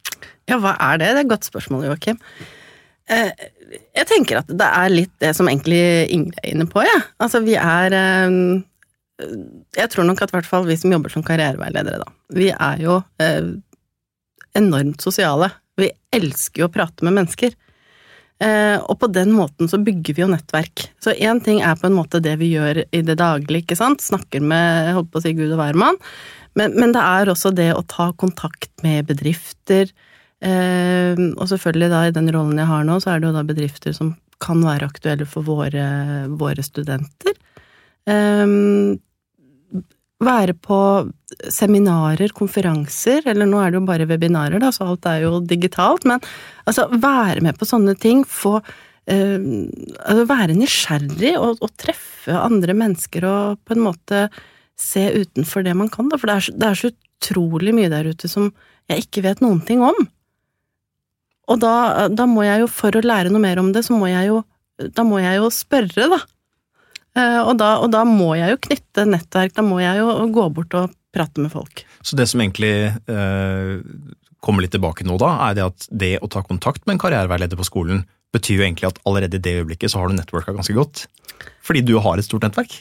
ja, 0.51 0.59
hva 0.61 0.75
er 0.77 1.01
det? 1.01 1.09
Det 1.09 1.23
er 1.23 1.25
et 1.25 1.33
godt 1.33 1.49
spørsmål, 1.49 1.87
Joakim. 1.89 2.21
Eh, 3.13 3.31
jeg 3.97 4.09
tenker 4.09 4.41
at 4.41 4.49
det 4.49 4.69
er 4.69 4.93
litt 4.93 5.13
det 5.21 5.35
som 5.37 5.49
egentlig 5.51 5.81
Ingrid 6.15 6.39
er 6.43 6.53
inne 6.55 6.69
på, 6.71 6.85
jeg. 6.85 6.93
Ja. 6.93 7.11
Altså, 7.27 7.43
vi 7.45 7.57
er 7.61 7.97
eh, 7.99 8.39
Jeg 9.77 9.91
tror 9.93 10.09
nok 10.09 10.25
at 10.25 10.33
i 10.33 10.37
hvert 10.39 10.49
fall 10.49 10.65
vi 10.69 10.79
som 10.81 10.93
jobber 10.93 11.13
som 11.13 11.25
karriereveiledere, 11.27 12.01
da, 12.03 12.09
vi 12.35 12.49
er 12.51 12.81
jo 12.83 12.97
enormt 14.59 15.05
sosiale. 15.05 15.53
Vi 15.79 15.87
elsker 16.15 16.65
jo 16.65 16.67
å 16.67 16.73
prate 16.75 17.07
med 17.07 17.15
mennesker. 17.21 17.55
Eh, 18.43 18.77
og 18.83 18.99
på 18.99 19.09
den 19.15 19.31
måten 19.35 19.71
så 19.71 19.79
bygger 19.79 20.17
vi 20.17 20.25
jo 20.25 20.31
nettverk. 20.31 20.89
Så 21.03 21.15
én 21.15 21.41
ting 21.45 21.61
er 21.63 21.77
på 21.79 21.87
en 21.89 21.97
måte 21.97 22.23
det 22.23 22.35
vi 22.41 22.51
gjør 22.55 22.83
i 22.85 23.03
det 23.07 23.19
daglige, 23.21 23.63
ikke 23.63 23.79
sant. 23.79 24.03
Snakker 24.03 24.43
med 24.43 24.91
holdt 24.97 25.13
på 25.13 25.21
å 25.21 25.25
si 25.25 25.35
Gud 25.37 25.53
og 25.53 25.61
hvermann. 25.61 26.01
Men, 26.59 26.75
men 26.79 26.95
det 26.95 27.03
er 27.03 27.31
også 27.31 27.55
det 27.55 27.71
å 27.75 27.85
ta 27.91 28.11
kontakt 28.19 28.73
med 28.87 29.07
bedrifter. 29.11 29.91
Eh, 30.45 31.15
og 31.15 31.47
selvfølgelig 31.51 31.91
da 31.95 32.05
i 32.09 32.15
den 32.15 32.31
rollen 32.35 32.61
jeg 32.61 32.71
har 32.71 32.85
nå, 32.87 32.99
så 33.03 33.15
er 33.15 33.23
det 33.23 33.31
jo 33.31 33.39
da 33.39 33.47
bedrifter 33.47 33.97
som 33.97 34.15
kan 34.43 34.61
være 34.67 34.91
aktuelle 34.91 35.27
for 35.31 35.47
våre, 35.47 35.87
våre 36.35 36.67
studenter. 36.67 37.39
Eh, 38.11 38.47
være 40.27 40.55
på 40.59 40.79
seminarer, 41.53 42.33
konferanser, 42.37 43.25
eller 43.31 43.49
nå 43.49 43.61
er 43.61 43.73
det 43.73 43.81
jo 43.81 43.87
bare 43.89 44.09
webinarer, 44.09 44.63
da, 44.63 44.71
så 44.75 44.89
alt 44.91 45.07
er 45.11 45.25
jo 45.25 45.39
digitalt, 45.45 46.07
men 46.09 46.23
altså 46.69 46.89
være 46.93 47.45
med 47.45 47.59
på 47.59 47.69
sånne 47.69 47.97
ting, 48.01 48.23
få 48.29 48.57
eh, 49.11 49.39
altså 50.05 50.27
være 50.31 50.59
nysgjerrig 50.59 51.35
og, 51.41 51.63
og 51.65 51.73
treffe 51.81 52.37
andre 52.39 52.77
mennesker 52.77 53.27
og 53.29 53.63
på 53.67 53.77
en 53.77 53.87
måte 53.89 54.27
se 54.81 55.07
utenfor 55.23 55.67
det 55.67 55.75
man 55.79 55.91
kan, 55.93 56.11
da, 56.11 56.19
for 56.21 56.31
det 56.31 56.39
er, 56.39 56.59
det 56.61 56.71
er 56.71 56.81
så 56.81 56.93
utrolig 56.95 57.75
mye 57.77 57.93
der 57.93 58.11
ute 58.11 58.31
som 58.31 58.51
jeg 58.91 59.07
ikke 59.07 59.25
vet 59.25 59.43
noen 59.45 59.63
ting 59.65 59.83
om. 59.85 59.97
Og 61.51 61.61
da, 61.61 62.09
da 62.09 62.27
må 62.29 62.45
jeg 62.47 62.65
jo, 62.65 62.69
for 62.73 62.97
å 62.97 63.05
lære 63.05 63.33
noe 63.33 63.43
mer 63.43 63.61
om 63.61 63.71
det, 63.75 63.85
så 63.87 63.97
må 63.97 64.09
jeg 64.09 64.31
jo, 64.31 64.41
da 64.97 65.05
må 65.07 65.21
jeg 65.21 65.41
jo 65.41 65.51
spørre, 65.53 66.09
da. 66.13 66.21
Eh, 67.15 67.41
Og 67.45 67.55
da, 67.61 67.77
og 67.79 67.91
da 67.95 68.03
må 68.09 68.33
jeg 68.39 68.55
jo 68.55 68.61
knytte 68.69 69.07
nettverk, 69.07 69.55
da 69.55 69.63
må 69.67 69.79
jeg 69.83 70.01
jo 70.01 70.11
gå 70.35 70.49
bort 70.57 70.75
og 70.79 70.95
prate 71.15 71.41
med 71.43 71.53
folk. 71.55 71.85
Så 72.03 72.19
det 72.19 72.27
som 72.31 72.43
egentlig 72.43 72.73
eh, 72.91 73.75
kommer 74.45 74.65
litt 74.65 74.75
tilbake 74.75 75.07
nå, 75.07 75.17
da, 75.23 75.31
er 75.49 75.59
det 75.59 75.67
at 75.69 75.87
det 75.95 76.15
å 76.21 76.31
ta 76.31 76.43
kontakt 76.43 76.83
med 76.85 76.97
en 76.97 77.03
karriereveileder 77.05 77.61
på 77.61 77.67
skolen 77.69 78.03
betyr 78.35 78.59
jo 78.59 78.65
egentlig 78.67 78.91
at 78.91 78.99
allerede 79.07 79.39
i 79.39 79.45
det 79.45 79.61
øyeblikket 79.61 79.93
så 79.93 80.01
har 80.03 80.11
du 80.11 80.17
networka 80.19 80.53
ganske 80.57 80.75
godt. 80.75 81.05
Fordi 81.63 81.85
du 81.87 81.95
har 82.03 82.19
et 82.19 82.27
stort 82.27 82.43
nettverk. 82.43 82.81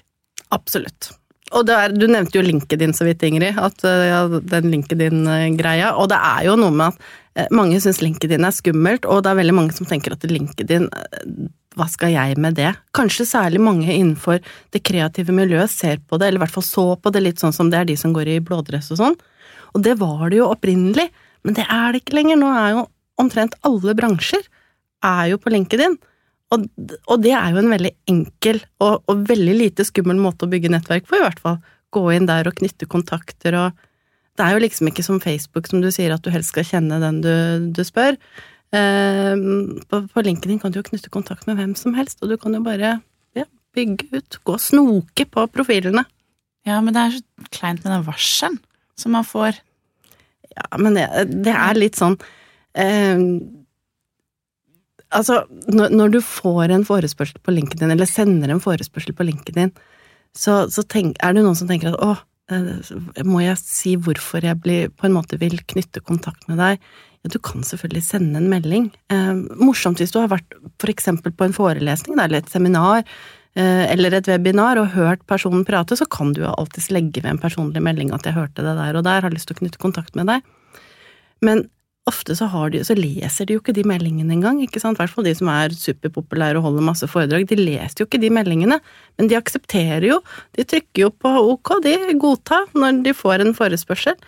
Absolutt. 0.56 1.12
Og 1.54 1.70
er, 1.70 1.94
du 1.94 2.08
nevnte 2.10 2.40
jo 2.40 2.46
LinkedIn 2.46 2.96
så 2.98 3.06
vidt, 3.06 3.22
Ingrid, 3.28 3.60
at 3.62 3.86
eh, 3.86 4.08
ja, 4.10 4.24
den 4.56 4.72
LinkedIn-greia. 4.74 5.94
Og 6.02 6.10
det 6.10 6.18
er 6.18 6.48
jo 6.50 6.58
noe 6.58 6.74
med 6.74 6.90
at 6.90 7.12
mange 7.54 7.80
syns 7.82 8.02
LinkedIn 8.04 8.46
er 8.46 8.54
skummelt, 8.54 9.08
og 9.10 9.24
det 9.24 9.32
er 9.32 9.40
veldig 9.42 9.58
mange 9.58 9.76
som 9.76 9.88
tenker 9.90 10.14
at 10.16 10.26
LinkedIn 10.30 10.88
eh, 10.90 11.28
hva 11.74 11.88
skal 11.90 12.14
jeg 12.14 12.38
med 12.42 12.58
det? 12.60 12.70
Kanskje 12.94 13.26
særlig 13.26 13.62
mange 13.64 13.90
innenfor 13.90 14.42
det 14.74 14.84
kreative 14.86 15.34
miljøet 15.34 15.72
ser 15.74 16.02
på 16.06 16.20
det, 16.22 16.30
eller 16.30 16.42
i 16.42 16.44
hvert 16.46 16.54
fall 16.54 16.68
så 16.68 16.86
på 17.02 17.14
det 17.14 17.24
litt 17.26 17.42
sånn 17.42 17.56
som 17.56 17.72
det 17.74 17.80
er 17.80 17.90
de 17.90 17.98
som 17.98 18.14
går 18.14 18.36
i 18.36 18.42
blådress 18.46 18.92
og 18.94 19.00
sånn. 19.02 19.18
Og 19.74 19.86
det 19.86 19.96
var 20.02 20.28
det 20.30 20.38
jo 20.38 20.52
opprinnelig, 20.54 21.08
men 21.44 21.58
det 21.58 21.66
er 21.66 21.94
det 21.94 22.04
ikke 22.04 22.20
lenger. 22.20 22.40
Nå 22.40 22.52
er 22.54 22.76
jo 22.76 22.84
omtrent 23.22 23.58
alle 23.66 23.96
bransjer 23.98 24.46
er 25.04 25.32
jo 25.34 25.40
på 25.42 25.54
LinkedIn. 25.54 25.98
Og, 26.54 26.68
og 27.10 27.24
det 27.24 27.34
er 27.34 27.56
jo 27.56 27.64
en 27.64 27.74
veldig 27.74 27.94
enkel 28.12 28.62
og, 28.84 29.02
og 29.10 29.26
veldig 29.30 29.56
lite 29.58 29.86
skummel 29.88 30.20
måte 30.22 30.46
å 30.46 30.52
bygge 30.52 30.72
nettverk 30.74 31.10
på, 31.10 31.18
i 31.18 31.26
hvert 31.26 31.42
fall. 31.42 31.58
Gå 31.94 32.06
inn 32.14 32.30
der 32.30 32.50
og 32.50 32.58
knytte 32.60 32.90
kontakter 32.90 33.58
og 33.58 33.84
Det 34.34 34.46
er 34.46 34.56
jo 34.56 34.64
liksom 34.64 34.90
ikke 34.90 35.06
som 35.06 35.22
Facebook, 35.22 35.68
som 35.70 35.84
du 35.84 35.92
sier, 35.94 36.14
at 36.14 36.24
du 36.26 36.32
helst 36.34 36.54
skal 36.54 36.66
kjenne 36.66 36.98
den 37.04 37.22
du, 37.22 37.34
du 37.76 37.84
spør. 37.86 38.18
Eh, 38.74 39.34
på, 39.90 40.00
på 40.10 40.24
LinkedIn 40.26 40.62
kan 40.62 40.74
du 40.74 40.80
jo 40.80 40.88
knytte 40.88 41.14
kontakt 41.14 41.46
med 41.50 41.60
hvem 41.60 41.76
som 41.78 41.94
helst, 41.98 42.24
og 42.24 42.32
du 42.32 42.38
kan 42.42 42.56
jo 42.58 42.64
bare 42.66 42.96
ja, 43.38 43.46
bygge 43.78 44.10
ut, 44.16 44.40
gå 44.42 44.56
og 44.58 44.64
snoke 44.64 45.28
på 45.30 45.46
profilene. 45.54 46.06
Ja, 46.66 46.80
men 46.82 46.96
det 46.96 47.04
er 47.04 47.18
så 47.20 47.52
kleint 47.54 47.84
med 47.84 47.92
den 47.92 48.08
varselen 48.08 48.58
som 48.98 49.14
man 49.14 49.28
får. 49.28 49.60
Ja, 50.54 50.66
men 50.80 50.98
det, 50.98 51.06
det 51.46 51.54
er 51.54 51.80
litt 51.80 52.00
sånn 52.00 52.18
eh, 52.78 53.18
Altså, 55.14 55.44
når, 55.70 55.92
når, 55.94 56.14
du 56.16 56.20
får 56.26 56.72
en 56.74 56.84
forespørsel 56.88 57.38
på 57.46 57.54
LinkedIn, 57.54 57.92
eller 57.94 58.10
sender 58.10 58.50
en 58.50 58.62
forespørsel 58.64 59.14
på 59.14 59.28
LinkedIn, 59.28 59.70
så, 60.34 60.64
så 60.74 60.82
tenk, 60.90 61.20
er 61.22 61.36
det 61.36 61.44
noen 61.46 61.58
som 61.60 61.70
tenker 61.70 61.92
at 61.92 62.00
åh, 62.02 62.24
må 62.52 63.40
jeg 63.44 63.60
si 63.62 63.96
hvorfor 63.96 64.44
jeg 64.44 64.60
blir, 64.60 64.90
på 64.92 65.08
en 65.08 65.16
måte 65.16 65.40
vil 65.40 65.56
knytte 65.70 66.04
kontakt 66.04 66.48
med 66.50 66.60
deg? 66.60 66.82
Ja, 67.24 67.32
du 67.32 67.40
kan 67.40 67.64
selvfølgelig 67.64 68.04
sende 68.04 68.42
en 68.42 68.50
melding. 68.52 68.90
Eh, 69.14 69.32
morsomt 69.56 70.02
hvis 70.02 70.12
du 70.12 70.20
har 70.20 70.32
vært 70.34 70.58
for 70.82 70.92
eksempel 70.92 71.32
på 71.32 71.48
en 71.48 71.56
forelesning 71.56 72.20
eller 72.20 72.42
et 72.42 72.52
seminar 72.52 73.06
eh, 73.56 73.86
eller 73.88 74.18
et 74.18 74.28
webinar 74.28 74.82
og 74.82 74.92
hørt 74.98 75.24
personen 75.30 75.64
prate, 75.68 75.96
så 75.96 76.08
kan 76.12 76.34
du 76.36 76.44
jo 76.44 76.52
alltids 76.52 76.92
legge 76.92 77.24
ved 77.24 77.32
en 77.32 77.40
personlig 77.40 77.84
melding 77.86 78.12
at 78.12 78.28
jeg 78.28 78.36
hørte 78.36 78.66
det 78.66 78.76
der 78.82 79.00
og 79.00 79.08
der, 79.08 79.24
har 79.24 79.32
lyst 79.32 79.48
til 79.48 79.56
å 79.56 79.62
knytte 79.64 79.80
kontakt 79.80 80.20
med 80.20 80.28
deg. 80.34 80.44
Men 81.44 81.70
ofte 82.10 82.36
så, 82.36 82.50
de, 82.74 82.82
så, 82.84 82.96
leser 83.00 83.48
de 83.48 83.56
jo 83.56 83.62
ikke 83.62 83.76
de 83.76 83.86
meldingene 83.88 84.36
engang, 84.36 84.60
i 84.60 84.68
hvert 84.68 85.12
fall 85.12 85.28
de 85.28 85.34
som 85.38 85.48
er 85.52 85.76
superpopulære 85.78 86.60
og 86.60 86.68
holder 86.68 86.88
masse 86.90 87.08
foredrag, 87.08 87.48
de 87.48 87.60
leser 87.60 88.04
jo 88.04 88.08
ikke 88.10 88.20
de 88.20 88.32
meldingene, 88.34 88.80
men 89.18 89.32
de 89.32 89.38
aksepterer 89.40 90.10
jo, 90.10 90.20
de 90.58 90.68
trykker 90.68 91.06
jo 91.06 91.12
på 91.16 91.32
ok, 91.54 91.78
de 91.86 91.96
godtar 92.20 92.68
når 92.76 93.04
de 93.08 93.16
får 93.16 93.46
en 93.46 93.56
forespørsel, 93.56 94.20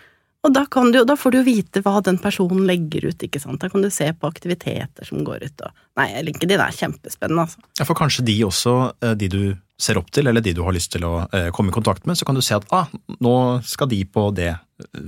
og 0.46 0.54
da, 0.54 0.62
du, 0.92 1.00
da, 1.08 1.16
får 1.18 1.34
du 1.34 1.38
jo 1.40 1.46
vite 1.46 1.82
hva 1.82 1.98
den 2.06 2.18
personen 2.22 2.66
legger 2.68 3.08
ut, 3.10 3.22
ikke 3.26 3.40
sant. 3.42 3.60
Da 3.62 3.70
kan 3.72 3.82
du 3.82 3.90
se 3.90 4.08
på 4.14 4.30
aktiviteter 4.30 5.08
som 5.08 5.24
går 5.26 5.46
ut 5.48 5.66
og 5.66 5.82
Nei, 5.96 6.10
LinkedIn 6.26 6.60
er 6.60 6.74
kjempespennende, 6.76 7.46
altså. 7.46 7.62
Ja, 7.78 7.86
for 7.88 7.96
kanskje 7.96 8.26
de 8.26 8.34
også, 8.44 8.72
eh, 9.00 9.14
de 9.16 9.30
du 9.32 9.40
ser 9.80 9.96
opp 9.96 10.10
til, 10.12 10.28
eller 10.28 10.44
de 10.44 10.52
du 10.52 10.60
har 10.64 10.74
lyst 10.76 10.90
til 10.92 11.06
å 11.08 11.14
eh, 11.32 11.48
komme 11.56 11.72
i 11.72 11.76
kontakt 11.76 12.04
med, 12.04 12.18
så 12.20 12.28
kan 12.28 12.36
du 12.36 12.42
se 12.44 12.52
at 12.52 12.66
ah, 12.76 12.90
nå 13.24 13.32
skal 13.64 13.88
de 13.88 14.02
på 14.04 14.26
det 14.36 14.50
eh, 14.52 15.06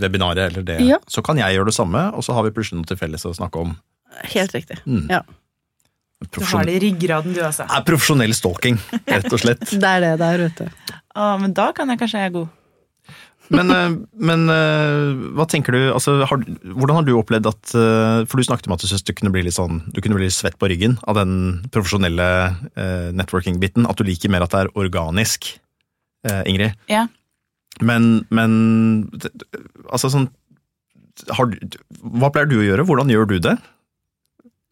webinaret 0.00 0.46
eller 0.48 0.64
det. 0.64 0.78
Ja. 0.88 0.96
Så 1.04 1.20
kan 1.26 1.36
jeg 1.40 1.58
gjøre 1.58 1.68
det 1.68 1.76
samme, 1.76 2.06
og 2.16 2.24
så 2.24 2.36
har 2.36 2.48
vi 2.48 2.54
plutselig 2.56 2.80
noe 2.80 2.88
til 2.88 3.00
felles 3.00 3.28
å 3.28 3.34
snakke 3.36 3.66
om. 3.66 3.76
Helt 4.32 4.56
riktig. 4.56 4.80
Mm. 4.88 5.04
Ja. 5.12 5.20
Du 6.32 6.40
har 6.44 6.64
det 6.68 6.78
i 6.78 6.80
ryggraden, 6.86 7.36
du, 7.36 7.42
altså. 7.44 7.68
Er 7.68 7.84
profesjonell 7.84 8.32
stalking, 8.36 8.80
rett 9.08 9.28
og 9.28 9.40
slett. 9.44 9.68
det 9.84 9.92
er 9.92 10.04
det 10.04 10.14
det 10.20 10.32
er, 10.32 10.46
vet 10.48 10.64
du. 10.64 10.96
Ah, 11.16 11.36
men 11.40 11.52
da 11.56 11.70
kan 11.76 11.92
jeg 11.92 12.00
kanskje 12.00 12.24
jeg 12.24 12.32
er 12.32 12.34
god. 12.40 12.56
Men, 13.50 13.70
eh, 13.74 13.94
men, 14.14 14.44
eh, 14.52 15.30
hva 15.34 15.46
tenker 15.50 15.74
du, 15.74 15.80
altså, 15.90 16.20
har, 16.22 16.42
hvordan 16.62 17.00
har 17.00 17.06
du 17.06 17.16
opplevd 17.18 17.48
at 17.50 17.72
eh, 17.74 18.20
For 18.30 18.38
du 18.38 18.46
snakket 18.46 18.68
om 18.68 18.76
at 18.76 18.82
du 18.82 18.86
syntes 18.86 19.06
du 19.06 19.14
kunne 19.16 19.32
bli 19.34 19.42
litt 19.46 19.56
sånn, 19.56 19.82
du 19.90 19.98
kunne 19.98 20.18
bli 20.18 20.28
litt 20.28 20.36
svett 20.36 20.58
på 20.60 20.70
ryggen 20.70 20.98
av 21.10 21.18
den 21.18 21.32
profesjonelle 21.74 22.28
eh, 22.78 23.08
networking-biten. 23.16 23.88
At 23.90 23.98
du 23.98 24.06
liker 24.06 24.30
mer 24.30 24.46
at 24.46 24.54
det 24.54 24.62
er 24.62 24.72
organisk, 24.78 25.50
eh, 26.28 26.42
Ingrid. 26.50 26.78
Ja. 26.92 27.08
Men, 27.82 28.26
men 28.30 28.52
altså 29.88 30.10
sånn 30.12 30.28
har, 31.36 31.50
Hva 32.00 32.30
pleier 32.32 32.48
du 32.48 32.58
å 32.60 32.64
gjøre? 32.64 32.84
Hvordan 32.88 33.10
gjør 33.12 33.28
du 33.30 33.36
det? 33.44 33.56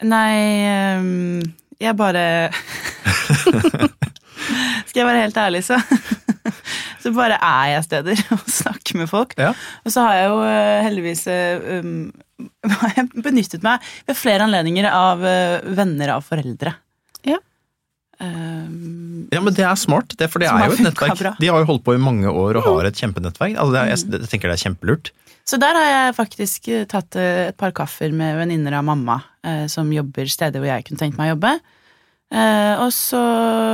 Nei, 0.07 0.99
um, 1.01 1.41
jeg 1.83 1.97
bare 1.99 2.23
Skal 4.89 5.03
jeg 5.03 5.09
være 5.09 5.25
helt 5.27 5.41
ærlig, 5.43 5.65
så 5.67 5.81
så 7.09 7.17
bare 7.17 7.39
er 7.41 7.75
jeg 7.75 7.85
steder 7.87 8.23
og 8.37 8.47
snakker 8.53 9.01
med 9.01 9.11
folk. 9.11 9.35
Ja. 9.41 9.53
Og 9.85 9.95
så 9.95 10.05
har 10.07 10.19
jeg 10.19 10.31
jo 10.31 10.41
uh, 10.45 10.81
heldigvis 10.87 11.25
uh, 11.33 11.69
um, 11.79 13.21
benyttet 13.27 13.65
meg 13.67 13.85
ved 14.09 14.19
flere 14.19 14.49
anledninger 14.49 14.89
av 14.91 15.25
uh, 15.25 15.69
venner 15.79 16.17
av 16.19 16.27
foreldre. 16.27 16.75
Ja. 17.27 17.39
Um, 18.19 19.29
ja, 19.31 19.41
men 19.41 19.55
det 19.55 19.65
er 19.65 19.79
smart, 19.79 20.17
det, 20.19 20.29
for 20.33 20.43
det 20.43 20.51
er 20.51 20.67
jo 20.67 20.77
et 20.77 20.85
nettverk. 20.89 21.17
Bra. 21.21 21.33
De 21.39 21.51
har 21.53 21.65
jo 21.65 21.71
holdt 21.71 21.87
på 21.87 21.97
i 21.97 22.03
mange 22.03 22.29
år 22.29 22.61
og 22.61 22.67
har 22.67 22.85
mm. 22.85 22.91
et 22.91 23.01
kjempenettverk. 23.01 23.57
Altså, 23.57 23.81
er, 23.81 23.95
jeg, 23.95 24.05
jeg, 24.19 24.31
tenker 24.33 24.53
det 24.53 24.59
er 24.59 24.67
kjempelurt. 24.67 25.13
Så 25.49 25.57
der 25.57 25.79
har 25.79 25.87
jeg 25.89 26.17
faktisk 26.19 26.67
tatt 26.91 27.17
et 27.17 27.57
par 27.57 27.71
kaffer 27.73 28.13
med 28.13 28.35
venninner 28.37 28.75
av 28.77 28.83
mamma 28.85 29.15
som 29.73 29.89
jobber 29.89 30.29
steder 30.29 30.61
hvor 30.61 30.69
jeg 30.69 30.85
kunne 30.85 31.01
tenkt 31.01 31.17
meg 31.17 31.31
å 31.31 31.33
jobbe. 31.33 31.53
og 32.85 32.91
så 32.93 33.23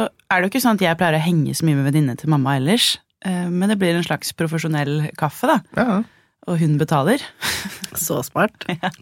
er 0.07 0.38
det 0.38 0.47
jo 0.47 0.53
ikke 0.53 0.62
sånn 0.62 0.79
at 0.79 0.85
jeg 0.87 0.99
pleier 1.01 1.18
å 1.18 1.25
henge 1.25 1.57
så 1.59 1.66
mye 1.66 1.81
med 1.81 1.88
venninnene 1.88 2.20
til 2.20 2.31
mamma 2.31 2.55
ellers. 2.61 2.92
Eh, 3.25 3.47
men 3.51 3.73
det 3.73 3.79
blir 3.81 3.97
en 3.97 4.05
slags 4.05 4.35
profesjonell 4.37 5.09
kaffe, 5.19 5.49
da. 5.49 5.59
Ja. 5.79 6.03
Og 6.51 6.61
hun 6.61 6.77
betaler. 6.81 7.23
Så 8.07 8.21
smart. 8.27 8.67
ja. 8.69 8.93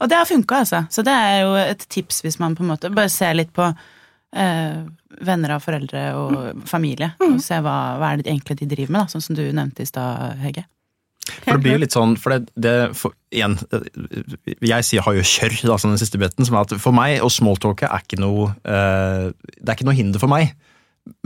Og 0.00 0.10
det 0.12 0.18
har 0.18 0.28
funka, 0.28 0.62
altså. 0.64 0.84
Så 0.92 1.04
det 1.06 1.14
er 1.14 1.44
jo 1.46 1.56
et 1.60 1.86
tips 1.88 2.20
hvis 2.24 2.38
man 2.42 2.56
på 2.58 2.66
en 2.66 2.72
måte 2.74 2.92
bare 2.92 3.12
ser 3.12 3.36
litt 3.38 3.54
på 3.56 3.70
eh, 3.70 4.82
venner 5.22 5.56
av 5.56 5.64
foreldre 5.64 6.04
og 6.18 6.36
mm. 6.36 6.66
familie. 6.68 7.12
Mm. 7.22 7.38
Og 7.38 7.44
se 7.44 7.58
hva, 7.64 7.78
hva 8.00 8.12
er 8.12 8.20
det 8.20 8.30
egentlig 8.30 8.60
de 8.60 8.70
driver 8.74 8.96
med, 8.96 9.00
da, 9.04 9.14
sånn 9.14 9.24
som 9.24 9.38
du 9.38 9.44
nevnte 9.48 9.84
i 9.84 9.88
stad, 9.88 10.38
Hege. 10.42 10.66
For 11.22 11.54
det 11.54 11.62
blir 11.62 11.76
jo 11.76 11.82
litt 11.84 11.94
sånn, 11.94 12.16
for 12.18 12.34
det, 12.34 12.50
det 12.58 12.74
for, 12.98 13.14
igjen, 13.30 13.54
Jeg 14.58 14.86
sier 14.86 15.04
har 15.06 15.14
jo 15.14 15.22
kjørr, 15.22 15.54
da, 15.70 15.76
som 15.78 15.92
den 15.92 16.00
siste 16.02 16.18
biten, 16.18 16.44
som 16.48 16.56
er 16.58 16.66
at 16.66 16.74
for 16.82 16.96
meg, 16.96 17.20
å 17.22 17.30
smalltalke 17.30 17.86
er 17.86 18.02
ikke 18.02 18.18
noe 18.20 18.50
eh, 18.66 19.28
Det 19.30 19.68
er 19.68 19.76
ikke 19.76 19.86
noe 19.86 19.96
hinder 19.96 20.22
for 20.22 20.32
meg. 20.32 20.50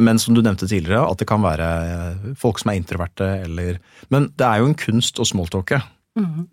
Men 0.00 0.20
som 0.20 0.36
du 0.36 0.40
nevnte 0.40 0.68
tidligere, 0.68 1.04
at 1.04 1.20
det 1.20 1.28
kan 1.28 1.42
være 1.44 1.66
eh, 1.84 2.30
folk 2.40 2.60
som 2.62 2.72
er 2.72 2.78
introverte 2.80 3.26
eller 3.44 3.80
Men 4.14 4.30
det 4.36 4.46
er 4.46 4.62
jo 4.62 4.70
en 4.70 4.78
kunst 4.86 5.20
å 5.20 5.28
smalltalke. 5.28 5.82
Mm. 6.16 6.46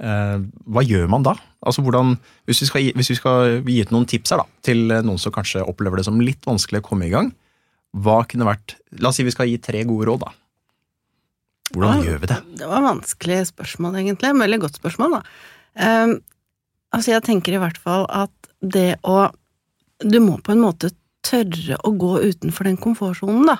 hva 0.75 0.81
gjør 0.83 1.05
man 1.07 1.23
da? 1.23 1.37
Altså 1.63 1.79
hvordan, 1.85 2.17
hvis 2.51 2.59
vi, 2.59 2.65
skal, 2.67 2.87
hvis 2.99 3.13
vi 3.13 3.15
skal 3.15 3.61
gi 3.63 3.77
ut 3.79 3.93
noen 3.95 4.03
tips 4.11 4.33
her 4.33 4.41
da, 4.41 4.45
til 4.59 4.91
noen 4.91 5.21
som 5.23 5.31
kanskje 5.31 5.63
opplever 5.63 6.01
det 6.01 6.03
som 6.03 6.19
litt 6.19 6.43
vanskelig 6.43 6.81
å 6.81 6.87
komme 6.89 7.07
i 7.07 7.13
gang, 7.13 7.29
hva 7.95 8.23
kunne 8.27 8.47
vært 8.49 8.75
La 8.99 9.13
oss 9.13 9.21
si 9.21 9.23
vi 9.23 9.31
skal 9.31 9.47
gi 9.47 9.61
tre 9.63 9.85
gode 9.87 10.09
råd, 10.09 10.25
da. 10.25 10.33
Hvordan 11.73 12.01
ja, 12.03 12.09
gjør 12.09 12.19
vi 12.21 12.29
det? 12.29 12.39
Det 12.59 12.69
var 12.69 12.85
vanskelig 12.85 13.39
spørsmål, 13.49 13.95
egentlig. 14.01 14.33
Veldig 14.37 14.59
godt 14.61 14.79
spørsmål, 14.81 15.15
da. 15.15 15.21
Um, 15.73 16.17
altså, 16.93 17.13
jeg 17.15 17.25
tenker 17.25 17.55
i 17.55 17.61
hvert 17.61 17.79
fall 17.81 18.05
at 18.13 18.51
det 18.61 18.99
å 19.03 19.31
Du 20.03 20.19
må 20.19 20.35
på 20.43 20.51
en 20.51 20.61
måte 20.61 20.89
tørre 21.25 21.77
å 21.83 21.93
gå 21.99 22.17
utenfor 22.23 22.67
den 22.69 22.79
komfortsonen, 22.81 23.47
da. 23.49 23.59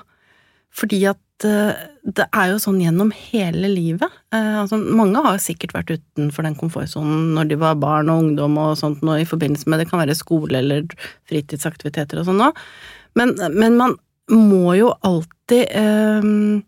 Fordi 0.74 0.98
at 1.06 1.46
uh, 1.46 1.72
det 2.02 2.26
er 2.34 2.50
jo 2.50 2.60
sånn 2.62 2.80
gjennom 2.82 3.12
hele 3.14 3.70
livet. 3.70 4.10
Uh, 4.34 4.64
altså, 4.64 4.78
mange 4.78 5.22
har 5.24 5.38
sikkert 5.42 5.74
vært 5.76 5.94
utenfor 5.94 6.46
den 6.46 6.58
komfortsonen 6.58 7.32
når 7.36 7.52
de 7.52 7.60
var 7.62 7.78
barn 7.82 8.10
og 8.12 8.24
ungdom 8.24 8.58
og 8.62 8.74
sånt, 8.80 9.04
nå, 9.06 9.20
i 9.22 9.28
forbindelse 9.28 9.70
med 9.70 9.82
det 9.82 9.88
kan 9.90 10.02
være 10.02 10.18
skole 10.18 10.58
eller 10.60 10.88
fritidsaktiviteter 11.30 12.20
og 12.20 12.28
sånn 12.30 12.42
òg. 12.48 12.64
Men, 13.18 13.36
men, 13.54 13.78
man 13.78 13.94
må 14.34 14.74
jo 14.80 14.90
alltid 15.06 15.70
uh, 15.78 16.62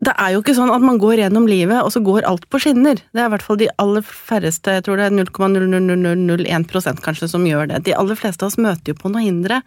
det 0.00 0.14
er 0.16 0.32
jo 0.32 0.40
ikke 0.40 0.54
sånn 0.56 0.72
at 0.72 0.80
man 0.84 0.96
går 1.00 1.20
gjennom 1.20 1.44
livet, 1.48 1.82
og 1.84 1.92
så 1.92 2.00
går 2.00 2.24
alt 2.28 2.46
på 2.48 2.60
skinner. 2.62 3.02
Det 3.12 3.20
er 3.20 3.28
i 3.28 3.32
hvert 3.34 3.44
fall 3.44 3.58
de 3.60 3.68
aller 3.82 4.04
færreste, 4.06 4.78
jeg 4.78 4.86
tror 4.86 4.96
det 4.96 5.10
er 5.10 5.16
0,00001% 5.18 7.02
kanskje, 7.04 7.28
som 7.28 7.44
gjør 7.44 7.68
det. 7.68 7.82
De 7.84 7.96
aller 7.96 8.16
fleste 8.16 8.46
av 8.46 8.48
oss 8.48 8.56
møter 8.60 8.94
jo 8.94 8.96
på 8.96 9.12
noen 9.12 9.26
hindre, 9.26 9.60